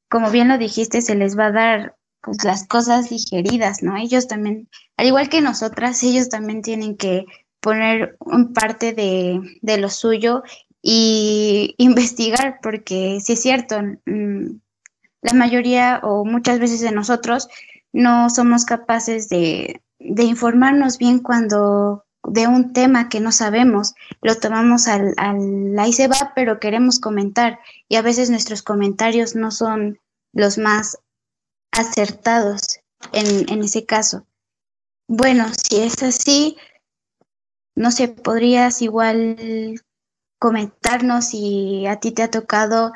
como 0.08 0.30
bien 0.30 0.46
lo 0.46 0.58
dijiste, 0.58 1.02
se 1.02 1.16
les 1.16 1.36
va 1.36 1.46
a 1.46 1.52
dar 1.52 1.96
pues, 2.22 2.44
las 2.44 2.68
cosas 2.68 3.10
digeridas, 3.10 3.82
¿no? 3.82 3.96
Ellos 3.96 4.28
también, 4.28 4.68
al 4.96 5.08
igual 5.08 5.28
que 5.28 5.40
nosotras, 5.40 6.00
ellos 6.04 6.28
también 6.28 6.62
tienen 6.62 6.96
que 6.96 7.24
poner 7.58 8.16
un 8.20 8.52
parte 8.52 8.92
de, 8.92 9.40
de 9.60 9.78
lo 9.78 9.90
suyo 9.90 10.44
y 10.80 11.74
investigar, 11.78 12.60
porque 12.62 13.18
si 13.20 13.32
es 13.32 13.42
cierto, 13.42 13.82
mm, 14.06 14.60
la 15.22 15.32
mayoría 15.32 15.98
o 16.04 16.24
muchas 16.24 16.60
veces 16.60 16.80
de 16.80 16.92
nosotros 16.92 17.48
no 17.92 18.30
somos 18.30 18.64
capaces 18.64 19.28
de, 19.28 19.82
de 19.98 20.22
informarnos 20.22 20.98
bien 20.98 21.18
cuando 21.18 22.04
de 22.24 22.46
un 22.46 22.72
tema 22.72 23.08
que 23.08 23.20
no 23.20 23.32
sabemos, 23.32 23.94
lo 24.20 24.36
tomamos 24.36 24.88
al, 24.88 25.14
al 25.16 25.78
ahí 25.78 25.92
se 25.92 26.08
va, 26.08 26.32
pero 26.34 26.60
queremos 26.60 27.00
comentar 27.00 27.58
y 27.88 27.96
a 27.96 28.02
veces 28.02 28.30
nuestros 28.30 28.62
comentarios 28.62 29.34
no 29.34 29.50
son 29.50 29.98
los 30.32 30.58
más 30.58 30.98
acertados 31.72 32.80
en, 33.12 33.50
en 33.50 33.62
ese 33.62 33.84
caso. 33.84 34.26
Bueno, 35.08 35.46
si 35.54 35.80
es 35.80 36.02
así, 36.02 36.56
no 37.74 37.90
sé, 37.90 38.08
podrías 38.08 38.82
igual 38.82 39.80
comentarnos 40.38 41.26
si 41.26 41.86
a 41.86 42.00
ti 42.00 42.12
te 42.12 42.22
ha 42.22 42.30
tocado 42.30 42.92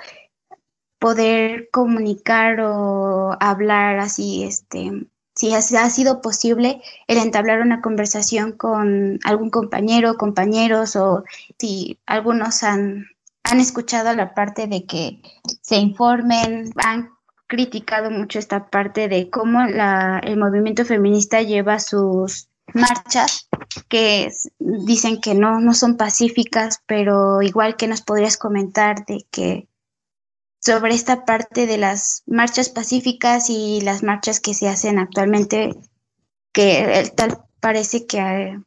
poder 0.98 1.68
comunicar 1.70 2.60
o 2.60 3.36
hablar 3.40 3.98
así, 3.98 4.44
este, 4.44 5.06
si 5.36 5.52
ha, 5.52 5.90
sido 5.90 6.22
posible 6.22 6.80
el 7.06 7.18
entablar 7.18 7.60
una 7.60 7.82
conversación 7.82 8.52
con 8.52 9.18
algún 9.22 9.50
compañero, 9.50 10.16
compañeros 10.16 10.96
o 10.96 11.24
si 11.58 12.00
algunos 12.06 12.62
han, 12.62 13.06
han 13.44 13.60
escuchado 13.60 14.14
la 14.14 14.34
parte 14.34 14.66
de 14.66 14.86
que 14.86 15.20
se 15.60 15.76
informen, 15.76 16.72
han 16.76 17.10
criticado 17.46 18.10
mucho 18.10 18.38
esta 18.38 18.68
parte 18.70 19.08
de 19.08 19.28
cómo 19.28 19.64
la, 19.66 20.20
el 20.24 20.38
movimiento 20.38 20.84
feminista 20.86 21.42
lleva 21.42 21.80
sus 21.80 22.48
marchas 22.72 23.48
que 23.88 24.32
dicen 24.58 25.20
que 25.20 25.34
no, 25.34 25.60
no 25.60 25.74
son 25.74 25.98
pacíficas, 25.98 26.82
pero 26.86 27.42
igual 27.42 27.76
que 27.76 27.88
nos 27.88 28.00
podrías 28.00 28.38
comentar 28.38 29.04
de 29.04 29.26
que 29.30 29.68
sobre 30.66 30.94
esta 30.94 31.24
parte 31.24 31.64
de 31.66 31.78
las 31.78 32.24
marchas 32.26 32.70
pacíficas 32.70 33.50
y 33.50 33.80
las 33.82 34.02
marchas 34.02 34.40
que 34.40 34.52
se 34.52 34.66
hacen 34.66 34.98
actualmente, 34.98 35.76
que 36.52 37.08
tal 37.14 37.38
parece 37.60 38.04
que 38.04 38.18
eh, 38.18 38.60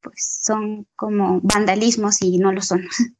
pues 0.00 0.40
son 0.42 0.86
como 0.96 1.40
vandalismos 1.42 2.22
y 2.22 2.38
no 2.38 2.50
lo 2.50 2.62
son. 2.62 2.82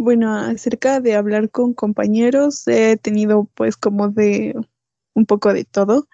Bueno, 0.00 0.32
acerca 0.32 1.00
de 1.00 1.16
hablar 1.16 1.50
con 1.50 1.74
compañeros, 1.74 2.68
he 2.68 2.96
tenido 2.96 3.50
pues 3.56 3.76
como 3.76 4.08
de 4.08 4.54
un 5.14 5.26
poco 5.26 5.52
de 5.52 5.64
todo. 5.64 6.06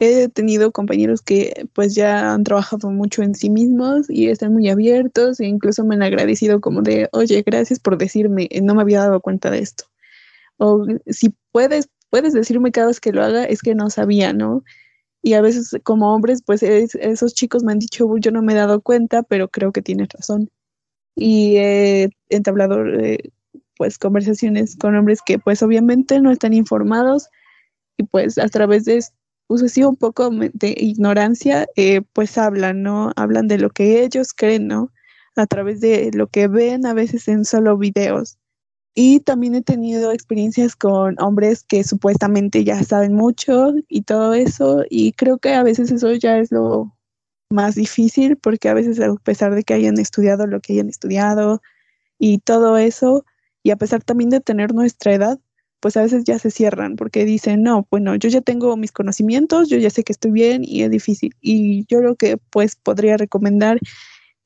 He 0.00 0.28
tenido 0.28 0.72
compañeros 0.72 1.22
que 1.22 1.68
pues 1.72 1.94
ya 1.94 2.32
han 2.32 2.42
trabajado 2.42 2.90
mucho 2.90 3.22
en 3.22 3.36
sí 3.36 3.48
mismos 3.48 4.10
y 4.10 4.30
están 4.30 4.52
muy 4.52 4.68
abiertos 4.68 5.38
e 5.38 5.46
incluso 5.46 5.84
me 5.84 5.94
han 5.94 6.02
agradecido 6.02 6.60
como 6.60 6.82
de, 6.82 7.08
oye, 7.12 7.44
gracias 7.46 7.78
por 7.78 7.98
decirme, 7.98 8.48
no 8.62 8.74
me 8.74 8.82
había 8.82 8.98
dado 8.98 9.20
cuenta 9.20 9.48
de 9.48 9.60
esto 9.60 9.89
o 10.60 10.86
si 11.06 11.34
puedes, 11.52 11.88
puedes 12.10 12.34
decirme 12.34 12.70
cada 12.70 12.88
vez 12.88 13.00
que 13.00 13.12
lo 13.12 13.24
haga, 13.24 13.44
es 13.44 13.62
que 13.62 13.74
no 13.74 13.90
sabía, 13.90 14.32
¿no? 14.32 14.62
Y 15.22 15.34
a 15.34 15.42
veces 15.42 15.76
como 15.84 16.14
hombres, 16.14 16.42
pues 16.44 16.62
esos 16.62 17.34
chicos 17.34 17.64
me 17.64 17.72
han 17.72 17.78
dicho, 17.78 18.06
yo 18.18 18.30
no 18.30 18.42
me 18.42 18.52
he 18.52 18.56
dado 18.56 18.80
cuenta, 18.82 19.22
pero 19.22 19.48
creo 19.48 19.72
que 19.72 19.82
tienes 19.82 20.08
razón. 20.10 20.50
Y 21.16 21.56
he 21.56 22.10
entablado 22.28 22.84
eh, 22.86 23.32
pues 23.76 23.98
conversaciones 23.98 24.76
con 24.76 24.94
hombres 24.96 25.20
que 25.24 25.38
pues 25.38 25.62
obviamente 25.62 26.20
no 26.20 26.30
están 26.30 26.54
informados 26.54 27.28
y 27.98 28.04
pues 28.04 28.38
a 28.38 28.48
través 28.48 28.84
de, 28.84 29.02
pues 29.46 29.76
un 29.78 29.96
poco 29.96 30.30
de 30.30 30.74
ignorancia, 30.78 31.66
eh, 31.76 32.02
pues 32.12 32.38
hablan, 32.38 32.82
¿no? 32.82 33.12
Hablan 33.16 33.48
de 33.48 33.58
lo 33.58 33.70
que 33.70 34.04
ellos 34.04 34.32
creen, 34.34 34.68
¿no? 34.68 34.92
A 35.36 35.46
través 35.46 35.80
de 35.80 36.10
lo 36.14 36.28
que 36.28 36.48
ven 36.48 36.86
a 36.86 36.94
veces 36.94 37.28
en 37.28 37.44
solo 37.44 37.78
videos. 37.78 38.39
Y 38.94 39.20
también 39.20 39.54
he 39.54 39.62
tenido 39.62 40.12
experiencias 40.12 40.74
con 40.76 41.16
hombres 41.20 41.62
que 41.62 41.84
supuestamente 41.84 42.64
ya 42.64 42.82
saben 42.82 43.14
mucho 43.14 43.74
y 43.88 44.02
todo 44.02 44.34
eso. 44.34 44.84
Y 44.90 45.12
creo 45.12 45.38
que 45.38 45.54
a 45.54 45.62
veces 45.62 45.90
eso 45.92 46.12
ya 46.14 46.38
es 46.38 46.50
lo 46.50 46.92
más 47.50 47.74
difícil 47.74 48.36
porque 48.36 48.68
a 48.68 48.74
veces 48.74 49.00
a 49.00 49.14
pesar 49.16 49.54
de 49.54 49.62
que 49.64 49.74
hayan 49.74 49.98
estudiado 49.98 50.46
lo 50.46 50.60
que 50.60 50.74
hayan 50.74 50.88
estudiado 50.88 51.60
y 52.18 52.38
todo 52.38 52.76
eso, 52.78 53.24
y 53.62 53.70
a 53.70 53.76
pesar 53.76 54.02
también 54.02 54.30
de 54.30 54.40
tener 54.40 54.74
nuestra 54.74 55.14
edad, 55.14 55.40
pues 55.80 55.96
a 55.96 56.02
veces 56.02 56.24
ya 56.24 56.38
se 56.38 56.50
cierran 56.50 56.96
porque 56.96 57.24
dicen, 57.24 57.62
no, 57.62 57.86
bueno, 57.90 58.14
yo 58.16 58.28
ya 58.28 58.42
tengo 58.42 58.76
mis 58.76 58.92
conocimientos, 58.92 59.68
yo 59.70 59.78
ya 59.78 59.90
sé 59.90 60.04
que 60.04 60.12
estoy 60.12 60.30
bien 60.30 60.62
y 60.64 60.82
es 60.82 60.90
difícil. 60.90 61.34
Y 61.40 61.86
yo 61.86 62.00
lo 62.00 62.16
que 62.16 62.36
pues 62.36 62.76
podría 62.76 63.16
recomendar 63.16 63.80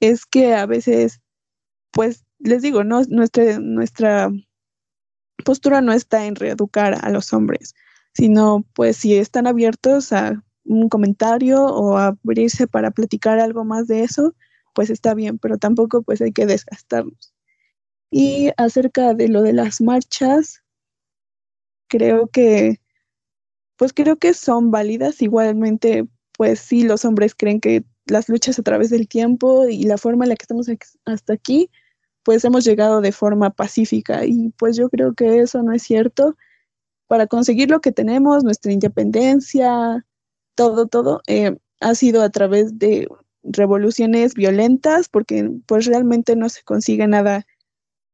es 0.00 0.26
que 0.26 0.54
a 0.54 0.66
veces 0.66 1.20
pues 1.92 2.23
les 2.44 2.62
digo, 2.62 2.85
no, 2.85 3.02
nuestra, 3.09 3.59
nuestra 3.59 4.30
postura 5.44 5.80
no 5.80 5.92
está 5.92 6.26
en 6.26 6.37
reeducar 6.37 6.98
a 7.04 7.11
los 7.11 7.33
hombres, 7.33 7.74
sino 8.12 8.64
pues 8.74 8.96
si 8.98 9.16
están 9.16 9.46
abiertos 9.46 10.12
a 10.12 10.42
un 10.64 10.88
comentario 10.88 11.64
o 11.64 11.96
a 11.96 12.09
abrirse 12.09 12.66
para 12.66 12.90
platicar 12.90 13.40
algo 13.40 13.64
más 13.64 13.87
de 13.87 14.02
eso, 14.02 14.35
pues 14.74 14.90
está 14.90 15.14
bien, 15.14 15.38
pero 15.38 15.59
tampoco 15.59 16.02
pues 16.02 16.20
hay 16.20 16.33
que 16.33 16.46
desgastarnos. 16.46 17.35
Y 18.11 18.50
acerca 18.57 19.14
de 19.14 19.28
lo 19.28 19.42
de 19.42 19.52
las 19.52 19.80
marchas, 19.80 20.62
creo 21.88 22.28
que, 22.28 22.80
pues 23.76 23.92
creo 23.92 24.16
que 24.16 24.35
son 24.35 24.70
válidas. 24.70 25.20
Igualmente, 25.20 26.07
pues 26.37 26.61
sí, 26.61 26.85
los 26.85 27.04
hombres 27.04 27.35
creen 27.35 27.61
que 27.61 27.85
las 28.07 28.28
luchas 28.28 28.59
a 28.59 28.62
través 28.62 28.90
del 28.90 29.09
tiempo 29.09 29.66
y 29.68 29.85
la 29.85 29.98
forma 29.98 30.24
en 30.24 30.30
la 30.30 30.37
que 30.37 30.44
estamos 30.44 30.68
hasta 31.04 31.33
aquí, 31.33 31.70
pues 32.24 32.44
hemos 32.44 32.64
llegado 32.64 33.00
de 33.00 33.12
forma 33.12 33.50
pacífica 33.50 34.24
y 34.24 34.50
pues 34.58 34.76
yo 34.76 34.88
creo 34.90 35.14
que 35.14 35.40
eso 35.40 35.62
no 35.62 35.72
es 35.72 35.82
cierto. 35.82 36.37
Para 37.06 37.26
conseguir 37.26 37.70
lo 37.70 37.80
que 37.80 37.92
tenemos, 37.92 38.44
nuestra 38.44 38.72
independencia, 38.72 40.04
todo, 40.56 40.87
todo, 40.87 41.22
eh, 41.26 41.56
ha 41.80 41.94
sido 41.94 42.22
a 42.22 42.30
través 42.30 42.78
de 42.78 43.08
revoluciones 43.42 44.34
violentas, 44.34 45.08
porque 45.08 45.50
pues 45.66 45.87
realmente 45.87 46.34
no 46.37 46.48
se 46.48 46.62
consigue 46.62 47.06
nada 47.06 47.46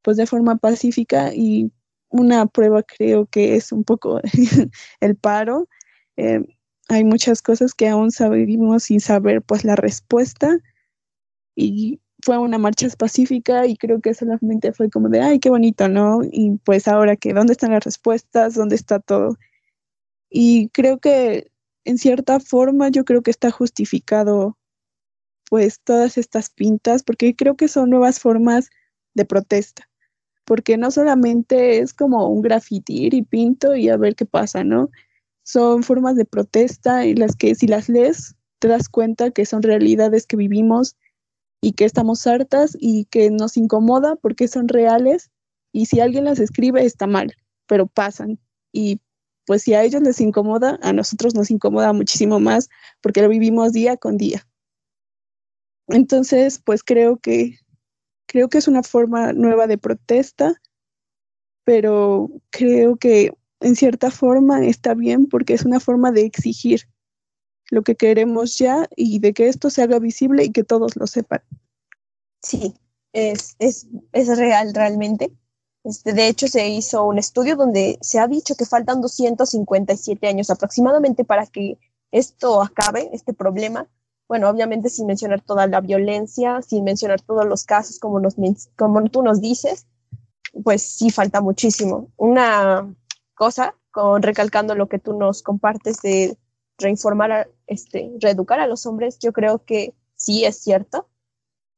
pues 0.03 0.17
de 0.17 0.27
forma 0.27 0.57
pacífica 0.57 1.33
y 1.35 1.73
una 2.09 2.47
prueba 2.47 2.83
creo 2.83 3.27
que 3.27 3.55
es 3.57 3.73
un 3.73 3.85
poco 3.85 4.21
el 5.01 5.17
paro. 5.17 5.69
Eh, 6.17 6.41
hay 6.89 7.05
muchas 7.05 7.43
cosas 7.43 7.75
que 7.75 7.89
aún 7.89 8.11
sabemos 8.11 8.85
sin 8.85 9.01
saber 9.01 9.43
pues 9.43 9.65
la 9.65 9.77
respuesta 9.77 10.59
y 11.55 12.01
fue 12.23 12.39
una 12.39 12.59
marcha 12.59 12.89
pacífica 12.99 13.67
y 13.67 13.77
creo 13.77 14.01
que 14.01 14.15
solamente 14.15 14.73
fue 14.73 14.91
como 14.91 15.09
de, 15.09 15.21
ay, 15.21 15.39
qué 15.41 15.51
bonito, 15.51 15.89
¿no? 15.89 16.21
Y 16.25 16.59
pues 16.65 16.89
ahora 16.89 17.17
que, 17.17 17.33
¿dónde 17.33 17.53
están 17.53 17.73
las 17.73 17.85
respuestas? 17.85 18.55
¿Dónde 18.55 18.77
está 18.77 19.01
todo? 19.01 19.37
Y 20.31 20.69
creo 20.71 20.99
que 20.99 21.51
en 21.85 21.99
cierta 21.99 22.41
forma 22.41 22.89
yo 22.89 23.05
creo 23.05 23.23
que 23.23 23.31
está 23.31 23.51
justificado 23.51 24.57
pues 25.51 25.81
todas 25.81 26.19
estas 26.19 26.51
pintas 26.51 27.03
porque 27.03 27.35
creo 27.35 27.57
que 27.57 27.69
son 27.69 27.91
nuevas 27.91 28.21
formas 28.21 28.71
de 29.15 29.25
protesta 29.25 29.91
porque 30.51 30.77
no 30.77 30.91
solamente 30.91 31.79
es 31.79 31.95
como 31.95 32.27
un 32.29 32.43
grafitir 32.43 33.15
y 33.15 33.23
pinto 33.23 33.77
y 33.77 33.89
a 33.89 33.97
ver 33.97 34.17
qué 34.17 34.27
pasa, 34.27 34.65
¿no? 34.65 34.91
Son 35.45 35.85
formas 35.85 36.17
de 36.17 36.25
protesta 36.25 37.07
y 37.07 37.15
las 37.15 37.37
que 37.37 37.55
si 37.55 37.69
las 37.69 37.89
lees 37.89 38.35
te 38.59 38.67
das 38.67 38.89
cuenta 38.89 39.31
que 39.31 39.47
son 39.47 39.63
realidades 39.63 40.27
que 40.27 40.37
vivimos 40.37 40.97
y 41.61 41.73
que 41.73 41.85
estamos 41.85 42.27
hartas 42.27 42.77
y 42.79 43.05
que 43.07 43.31
nos 43.31 43.57
incomoda 43.57 44.17
porque 44.17 44.49
son 44.49 44.69
reales 44.69 45.31
y 45.73 45.87
si 45.87 46.01
alguien 46.01 46.25
las 46.25 46.39
escribe 46.41 46.85
está 46.85 47.07
mal, 47.07 47.35
pero 47.67 47.87
pasan 47.87 48.39
y 48.73 49.01
pues 49.47 49.63
si 49.63 49.75
a 49.75 49.83
ellos 49.83 50.03
les 50.03 50.21
incomoda, 50.21 50.79
a 50.83 50.93
nosotros 50.93 51.35
nos 51.35 51.51
incomoda 51.51 51.93
muchísimo 51.93 52.41
más 52.41 52.69
porque 53.01 53.23
lo 53.23 53.29
vivimos 53.29 53.73
día 53.73 53.97
con 53.97 54.17
día. 54.17 54.47
Entonces, 55.89 56.61
pues 56.65 56.85
creo 56.85 57.19
que 57.19 57.59
creo 58.27 58.49
que 58.49 58.59
es 58.59 58.69
una 58.69 58.85
forma 58.85 59.33
nueva 59.33 59.67
de 59.67 59.77
protesta, 59.77 60.55
pero 61.65 62.31
creo 62.51 62.97
que 62.97 63.33
en 63.61 63.75
cierta 63.75 64.11
forma 64.11 64.65
está 64.65 64.95
bien 64.95 65.27
porque 65.27 65.55
es 65.55 65.65
una 65.65 65.81
forma 65.81 66.13
de 66.13 66.27
exigir 66.27 66.83
lo 67.71 67.83
que 67.83 67.95
queremos 67.95 68.57
ya 68.57 68.89
y 68.97 69.21
de 69.21 69.33
que 69.33 69.49
esto 69.49 69.71
se 69.71 69.83
haga 69.83 69.99
visible 69.99 70.45
y 70.45 70.51
que 70.51 70.65
todos 70.65 70.97
lo 70.97 71.07
sepan. 71.07 71.41
Sí, 72.43 72.75
es, 73.13 73.57
es, 73.59 73.87
es 74.13 74.39
real 74.39 74.75
realmente. 74.75 75.33
Este, 75.85 76.13
de 76.13 76.29
hecho, 76.29 76.47
se 76.47 76.69
hizo 76.69 77.05
un 77.05 77.19
estudio 77.19 77.57
donde 77.57 77.99
se 78.03 78.19
ha 78.19 78.27
dicho 78.27 78.55
que 78.55 78.67
faltan 78.67 79.01
257 79.01 80.27
años 80.29 80.51
aproximadamente 80.51 81.25
para 81.25 81.47
que 81.47 81.79
esto 82.11 82.63
acabe, 82.63 83.09
este 83.13 83.33
problema. 83.33 83.89
Bueno, 84.29 84.49
obviamente 84.49 84.91
sin 84.91 85.07
mencionar 85.07 85.41
toda 85.41 85.67
la 85.67 85.81
violencia, 85.81 86.61
sin 86.63 86.85
mencionar 86.85 87.21
todos 87.21 87.47
los 87.47 87.65
casos 87.65 87.99
como, 87.99 88.21
nos, 88.21 88.37
como 88.77 89.03
tú 89.09 89.23
nos 89.23 89.41
dices, 89.41 89.87
pues 90.63 90.83
sí 90.83 91.11
falta 91.11 91.41
muchísimo. 91.41 92.11
Una 92.17 92.95
cosa, 93.35 93.75
con 93.91 94.23
recalcando 94.23 94.75
lo 94.75 94.89
que 94.89 94.99
tú 94.99 95.19
nos 95.19 95.43
compartes 95.43 96.01
de 96.03 96.37
reinformar, 96.81 97.49
este, 97.67 98.13
reeducar 98.21 98.61
a 98.61 98.67
los 98.67 98.87
hombres, 98.87 99.19
yo 99.19 99.33
creo 99.33 99.65
que 99.65 99.95
sí 100.17 100.45
es 100.45 100.59
cierto. 100.59 101.09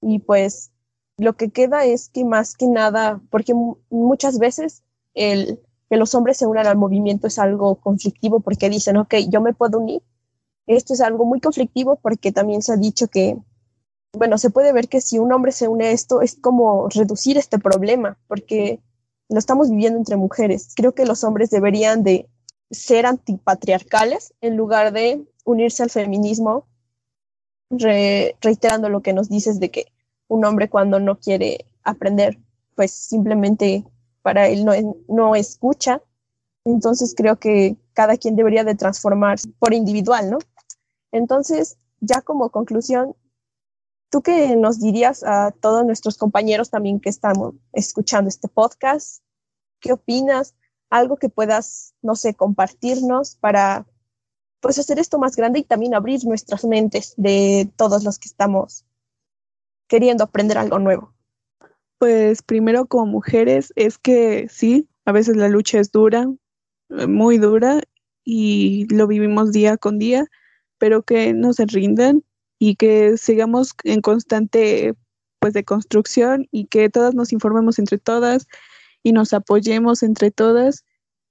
Y 0.00 0.20
pues 0.20 0.72
lo 1.18 1.36
que 1.36 1.50
queda 1.50 1.84
es 1.84 2.08
que 2.08 2.24
más 2.24 2.56
que 2.56 2.66
nada, 2.66 3.20
porque 3.30 3.54
muchas 3.90 4.38
veces 4.38 4.82
el 5.14 5.60
que 5.90 5.96
los 5.96 6.14
hombres 6.14 6.38
se 6.38 6.46
unan 6.46 6.66
al 6.66 6.78
movimiento 6.78 7.26
es 7.26 7.38
algo 7.38 7.74
conflictivo 7.76 8.40
porque 8.40 8.70
dicen, 8.70 8.96
ok, 8.96 9.14
yo 9.28 9.40
me 9.40 9.52
puedo 9.52 9.78
unir. 9.78 10.02
Esto 10.66 10.94
es 10.94 11.00
algo 11.00 11.24
muy 11.24 11.40
conflictivo 11.40 11.96
porque 11.96 12.32
también 12.32 12.62
se 12.62 12.72
ha 12.72 12.76
dicho 12.76 13.08
que, 13.08 13.36
bueno, 14.14 14.38
se 14.38 14.50
puede 14.50 14.72
ver 14.72 14.88
que 14.88 15.00
si 15.00 15.18
un 15.18 15.32
hombre 15.32 15.52
se 15.52 15.68
une 15.68 15.86
a 15.86 15.90
esto 15.90 16.22
es 16.22 16.34
como 16.40 16.88
reducir 16.88 17.36
este 17.36 17.58
problema 17.58 18.18
porque 18.26 18.80
lo 19.28 19.38
estamos 19.38 19.70
viviendo 19.70 19.98
entre 19.98 20.16
mujeres. 20.16 20.72
Creo 20.74 20.94
que 20.94 21.04
los 21.04 21.24
hombres 21.24 21.50
deberían 21.50 22.02
de 22.02 22.28
ser 22.72 23.06
antipatriarcales 23.06 24.34
en 24.40 24.56
lugar 24.56 24.92
de 24.92 25.24
unirse 25.44 25.82
al 25.82 25.90
feminismo, 25.90 26.66
reiterando 27.70 28.88
lo 28.88 29.02
que 29.02 29.12
nos 29.12 29.28
dices 29.28 29.60
de 29.60 29.70
que 29.70 29.86
un 30.28 30.44
hombre 30.44 30.68
cuando 30.68 30.98
no 30.98 31.18
quiere 31.18 31.66
aprender, 31.84 32.38
pues 32.74 32.90
simplemente 32.90 33.84
para 34.22 34.48
él 34.48 34.64
no, 34.64 34.72
no 35.08 35.36
escucha. 35.36 36.02
Entonces 36.64 37.14
creo 37.16 37.38
que 37.38 37.76
cada 37.92 38.16
quien 38.16 38.36
debería 38.36 38.64
de 38.64 38.74
transformarse 38.74 39.48
por 39.58 39.74
individual, 39.74 40.30
¿no? 40.30 40.38
Entonces, 41.12 41.76
ya 42.00 42.22
como 42.22 42.50
conclusión, 42.50 43.14
¿tú 44.10 44.22
qué 44.22 44.56
nos 44.56 44.80
dirías 44.80 45.24
a 45.24 45.50
todos 45.50 45.84
nuestros 45.84 46.16
compañeros 46.16 46.70
también 46.70 47.00
que 47.00 47.10
estamos 47.10 47.54
escuchando 47.72 48.28
este 48.28 48.48
podcast? 48.48 49.22
¿Qué 49.80 49.92
opinas? 49.92 50.54
Algo 50.92 51.16
que 51.16 51.30
puedas, 51.30 51.94
no 52.02 52.16
sé, 52.16 52.34
compartirnos 52.34 53.36
para 53.36 53.86
pues 54.60 54.78
hacer 54.78 54.98
esto 54.98 55.18
más 55.18 55.34
grande 55.34 55.60
y 55.60 55.64
también 55.64 55.94
abrir 55.94 56.24
nuestras 56.24 56.64
mentes 56.64 57.14
de 57.16 57.70
todos 57.76 58.04
los 58.04 58.18
que 58.18 58.28
estamos 58.28 58.84
queriendo 59.88 60.24
aprender 60.24 60.58
algo 60.58 60.78
nuevo? 60.78 61.14
Pues 61.98 62.42
primero 62.42 62.86
como 62.86 63.06
mujeres 63.06 63.72
es 63.74 63.96
que 63.96 64.46
sí, 64.50 64.86
a 65.06 65.12
veces 65.12 65.36
la 65.36 65.48
lucha 65.48 65.80
es 65.80 65.90
dura, 65.90 66.28
eh, 66.90 67.06
muy 67.06 67.38
dura 67.38 67.80
y 68.22 68.86
lo 68.94 69.06
vivimos 69.06 69.50
día 69.50 69.78
con 69.78 69.98
día, 69.98 70.26
pero 70.78 71.02
que 71.02 71.32
no 71.32 71.52
se 71.54 71.66
rindan 71.66 72.22
y 72.58 72.76
que 72.76 73.16
sigamos 73.16 73.72
en 73.84 74.00
constante 74.00 74.94
pues 75.40 75.54
de 75.54 75.64
construcción 75.64 76.46
y 76.52 76.66
que 76.66 76.88
todas 76.88 77.14
nos 77.14 77.32
informemos 77.32 77.80
entre 77.80 77.98
todas 77.98 78.46
y 79.02 79.12
nos 79.12 79.32
apoyemos 79.32 80.02
entre 80.02 80.30
todas 80.30 80.84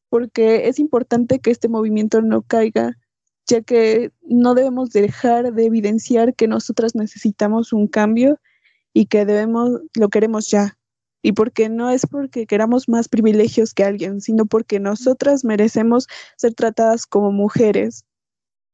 porque 0.10 0.67
es 0.67 0.79
importante 0.79 1.39
que 1.39 1.51
este 1.51 1.69
movimiento 1.69 2.21
no 2.21 2.41
caiga 2.41 2.97
ya 3.47 3.62
que 3.62 4.12
no 4.21 4.53
debemos 4.53 4.91
dejar 4.91 5.53
de 5.53 5.65
evidenciar 5.65 6.36
que 6.36 6.47
nosotras 6.47 6.95
necesitamos 6.95 7.73
un 7.73 7.88
cambio 7.88 8.39
y 8.93 9.07
que 9.07 9.25
debemos, 9.25 9.81
lo 9.95 10.10
queremos 10.10 10.49
ya. 10.49 10.77
Y 11.23 11.34
porque 11.34 11.69
no 11.69 11.89
es 11.89 12.07
porque 12.07 12.47
queramos 12.47 12.89
más 12.89 13.07
privilegios 13.07 13.73
que 13.73 13.84
alguien, 13.84 14.21
sino 14.21 14.45
porque 14.45 14.79
nosotras 14.79 15.43
merecemos 15.43 16.07
ser 16.36 16.53
tratadas 16.55 17.05
como 17.05 17.31
mujeres 17.31 18.05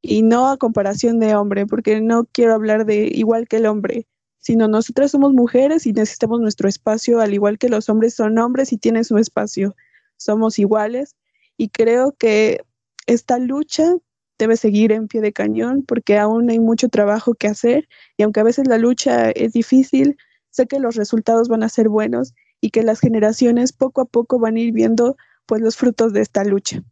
y 0.00 0.22
no 0.22 0.48
a 0.48 0.56
comparación 0.56 1.18
de 1.18 1.34
hombre, 1.34 1.66
porque 1.66 2.00
no 2.00 2.24
quiero 2.24 2.54
hablar 2.54 2.86
de 2.86 3.10
igual 3.12 3.48
que 3.48 3.56
el 3.56 3.66
hombre, 3.66 4.06
sino 4.38 4.68
nosotras 4.68 5.10
somos 5.10 5.32
mujeres 5.32 5.86
y 5.86 5.92
necesitamos 5.92 6.40
nuestro 6.40 6.68
espacio, 6.68 7.20
al 7.20 7.34
igual 7.34 7.58
que 7.58 7.68
los 7.68 7.88
hombres 7.88 8.14
son 8.14 8.38
hombres 8.38 8.72
y 8.72 8.78
tienen 8.78 9.04
su 9.04 9.18
espacio. 9.18 9.74
Somos 10.16 10.58
iguales 10.58 11.16
y 11.56 11.68
creo 11.68 12.16
que 12.18 12.62
esta 13.06 13.38
lucha 13.38 13.94
debe 14.38 14.56
seguir 14.56 14.92
en 14.92 15.08
pie 15.08 15.20
de 15.20 15.32
cañón 15.32 15.82
porque 15.82 16.18
aún 16.18 16.50
hay 16.50 16.60
mucho 16.60 16.88
trabajo 16.88 17.34
que 17.34 17.48
hacer 17.48 17.88
y 18.16 18.22
aunque 18.22 18.40
a 18.40 18.44
veces 18.44 18.68
la 18.68 18.78
lucha 18.78 19.30
es 19.30 19.52
difícil, 19.52 20.16
sé 20.50 20.66
que 20.66 20.78
los 20.78 20.94
resultados 20.96 21.48
van 21.48 21.62
a 21.62 21.68
ser 21.68 21.88
buenos 21.88 22.34
y 22.60 22.70
que 22.70 22.82
las 22.82 23.00
generaciones 23.00 23.72
poco 23.72 24.00
a 24.00 24.04
poco 24.04 24.38
van 24.38 24.56
a 24.56 24.60
ir 24.60 24.72
viendo 24.72 25.16
pues 25.46 25.60
los 25.60 25.76
frutos 25.76 26.12
de 26.12 26.20
esta 26.20 26.44
lucha. 26.44 26.82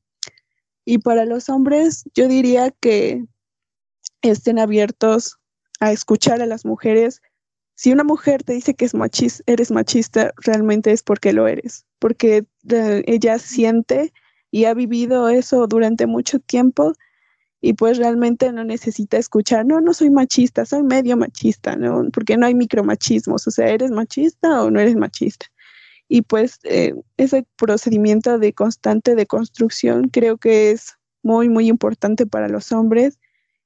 Y 0.84 0.98
para 0.98 1.24
los 1.24 1.48
hombres, 1.48 2.04
yo 2.14 2.28
diría 2.28 2.70
que 2.70 3.24
estén 4.22 4.58
abiertos 4.58 5.38
a 5.80 5.92
escuchar 5.92 6.40
a 6.42 6.46
las 6.46 6.64
mujeres. 6.64 7.22
Si 7.76 7.92
una 7.92 8.04
mujer 8.04 8.42
te 8.42 8.54
dice 8.54 8.74
que 8.74 8.86
es 8.86 8.94
machista, 8.94 9.44
eres 9.46 9.70
machista, 9.70 10.32
realmente 10.38 10.92
es 10.92 11.02
porque 11.02 11.34
lo 11.34 11.46
eres, 11.46 11.84
porque 11.98 12.46
ella 13.06 13.38
siente 13.38 14.14
y 14.50 14.64
ha 14.64 14.72
vivido 14.72 15.28
eso 15.28 15.66
durante 15.66 16.06
mucho 16.06 16.38
tiempo 16.40 16.94
y 17.60 17.74
pues 17.74 17.98
realmente 17.98 18.50
no 18.50 18.64
necesita 18.64 19.18
escuchar, 19.18 19.66
no, 19.66 19.82
no 19.82 19.92
soy 19.92 20.08
machista, 20.08 20.64
soy 20.64 20.84
medio 20.84 21.18
machista, 21.18 21.76
¿no? 21.76 22.08
Porque 22.12 22.38
no 22.38 22.46
hay 22.46 22.54
micromachismos, 22.54 23.46
o 23.46 23.50
sea, 23.50 23.68
¿eres 23.68 23.90
machista 23.90 24.62
o 24.62 24.70
no 24.70 24.80
eres 24.80 24.96
machista? 24.96 25.46
Y 26.08 26.22
pues 26.22 26.58
eh, 26.64 26.94
ese 27.18 27.46
procedimiento 27.56 28.38
de 28.38 28.54
constante 28.54 29.14
de 29.14 29.26
construcción 29.26 30.08
creo 30.08 30.38
que 30.38 30.70
es 30.70 30.94
muy, 31.22 31.50
muy 31.50 31.68
importante 31.68 32.24
para 32.24 32.48
los 32.48 32.72
hombres 32.72 33.18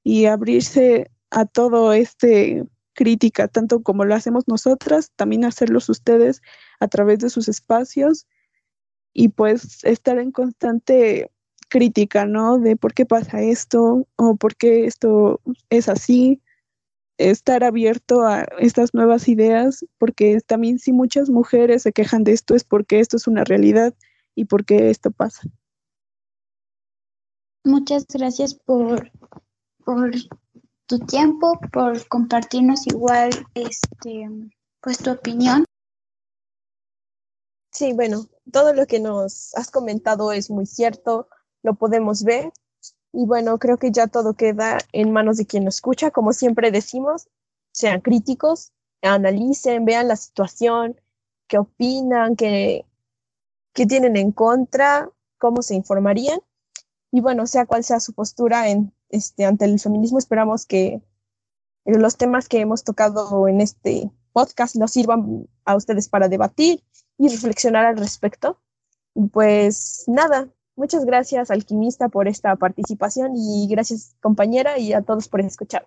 y 0.03 0.25
abrirse 0.25 1.13
a 1.31 1.45
todo 1.45 1.93
este 1.93 2.65
crítica, 2.95 3.49
tanto 3.49 3.83
como 3.83 4.05
lo 4.05 4.15
hacemos 4.15 4.49
nosotras, 4.49 5.13
también 5.17 5.45
hacerlos 5.45 5.89
ustedes 5.89 6.43
a 6.81 6.89
través 6.89 7.21
de 7.21 7.31
sus 7.31 7.49
espacios 7.49 8.27
y 9.13 9.29
pues 9.29 9.85
estar 9.85 10.19
en 10.19 10.33
constante 10.33 11.31
crítica, 11.69 12.27
¿no? 12.27 12.59
De 12.59 12.77
por 12.77 12.95
qué 12.95 13.07
pasa 13.07 13.43
esto 13.43 14.07
o 14.17 14.37
por 14.37 14.57
qué 14.57 14.87
esto 14.87 15.41
es 15.71 15.89
así, 15.89 16.43
estar 17.17 17.65
abierto 17.65 18.23
a 18.27 18.47
estas 18.59 18.95
nuevas 18.95 19.29
ideas, 19.29 19.85
porque 19.99 20.41
también 20.47 20.79
si 20.79 20.93
muchas 20.93 21.31
mujeres 21.31 21.83
se 21.83 21.93
quejan 21.93 22.25
de 22.25 22.33
esto 22.33 22.55
es 22.55 22.65
porque 22.65 23.01
esto 23.01 23.17
es 23.17 23.27
una 23.27 23.45
realidad 23.45 23.95
y 24.35 24.47
porque 24.47 24.91
esto 24.91 25.11
pasa. 25.11 25.43
Muchas 27.65 28.07
gracias 28.07 28.55
por, 28.55 29.11
por 29.85 30.13
tu 30.91 30.99
tiempo, 30.99 31.57
por 31.73 32.09
compartirnos 32.09 32.85
igual 32.89 33.31
este 33.55 34.29
pues 34.81 34.99
tu 34.99 35.13
opinión. 35.13 35.65
Sí, 37.71 37.93
bueno, 37.93 38.27
todo 38.51 38.75
lo 38.75 38.89
que 38.89 38.99
nos 38.99 39.55
has 39.55 39.71
comentado 39.71 40.33
es 40.33 40.51
muy 40.51 40.67
cierto, 40.67 41.29
lo 41.63 41.75
podemos 41.75 42.25
ver 42.25 42.53
y 43.13 43.25
bueno, 43.25 43.57
creo 43.61 43.79
que 43.79 43.93
ya 43.93 44.09
todo 44.09 44.35
queda 44.35 44.79
en 44.91 45.13
manos 45.13 45.37
de 45.37 45.47
quien 45.47 45.65
nos 45.65 45.77
escucha, 45.77 46.11
como 46.11 46.33
siempre 46.33 46.73
decimos, 46.73 47.29
sean 47.71 48.01
críticos, 48.01 48.73
analicen, 49.01 49.85
vean 49.85 50.09
la 50.09 50.17
situación, 50.17 51.01
qué 51.47 51.59
opinan, 51.59 52.35
qué, 52.35 52.85
qué 53.75 53.87
tienen 53.87 54.17
en 54.17 54.33
contra, 54.33 55.09
cómo 55.39 55.63
se 55.63 55.77
informarían. 55.77 56.41
Y 57.13 57.21
bueno, 57.21 57.47
sea 57.47 57.67
cual 57.67 57.85
sea 57.85 58.01
su 58.01 58.13
postura 58.13 58.69
en, 58.71 58.93
este, 59.11 59.45
ante 59.45 59.65
el 59.65 59.79
feminismo, 59.79 60.19
esperamos 60.19 60.67
que 60.67 61.01
los 61.85 62.17
temas 62.17 62.49
que 62.49 62.61
hemos 62.61 62.85
tocado 62.85 63.49
en 63.49 63.61
este 63.61 64.11
podcast 64.33 64.77
nos 64.77 64.93
sirvan 64.93 65.49
a 65.65 65.77
ustedes 65.77 66.09
para 66.09 66.29
debatir 66.29 66.83
y 67.19 67.29
reflexionar 67.29 67.85
al 67.87 67.97
respecto. 67.97 68.59
Pues 69.33 70.05
nada, 70.07 70.49
muchas 70.77 71.05
gracias 71.05 71.51
alquimista 71.51 72.09
por 72.09 72.29
esta 72.29 72.55
participación 72.57 73.33
y 73.37 73.67
gracias 73.69 74.15
compañera 74.21 74.79
y 74.79 74.93
a 74.93 75.03
todos 75.03 75.29
por 75.29 75.41
escuchar. 75.41 75.87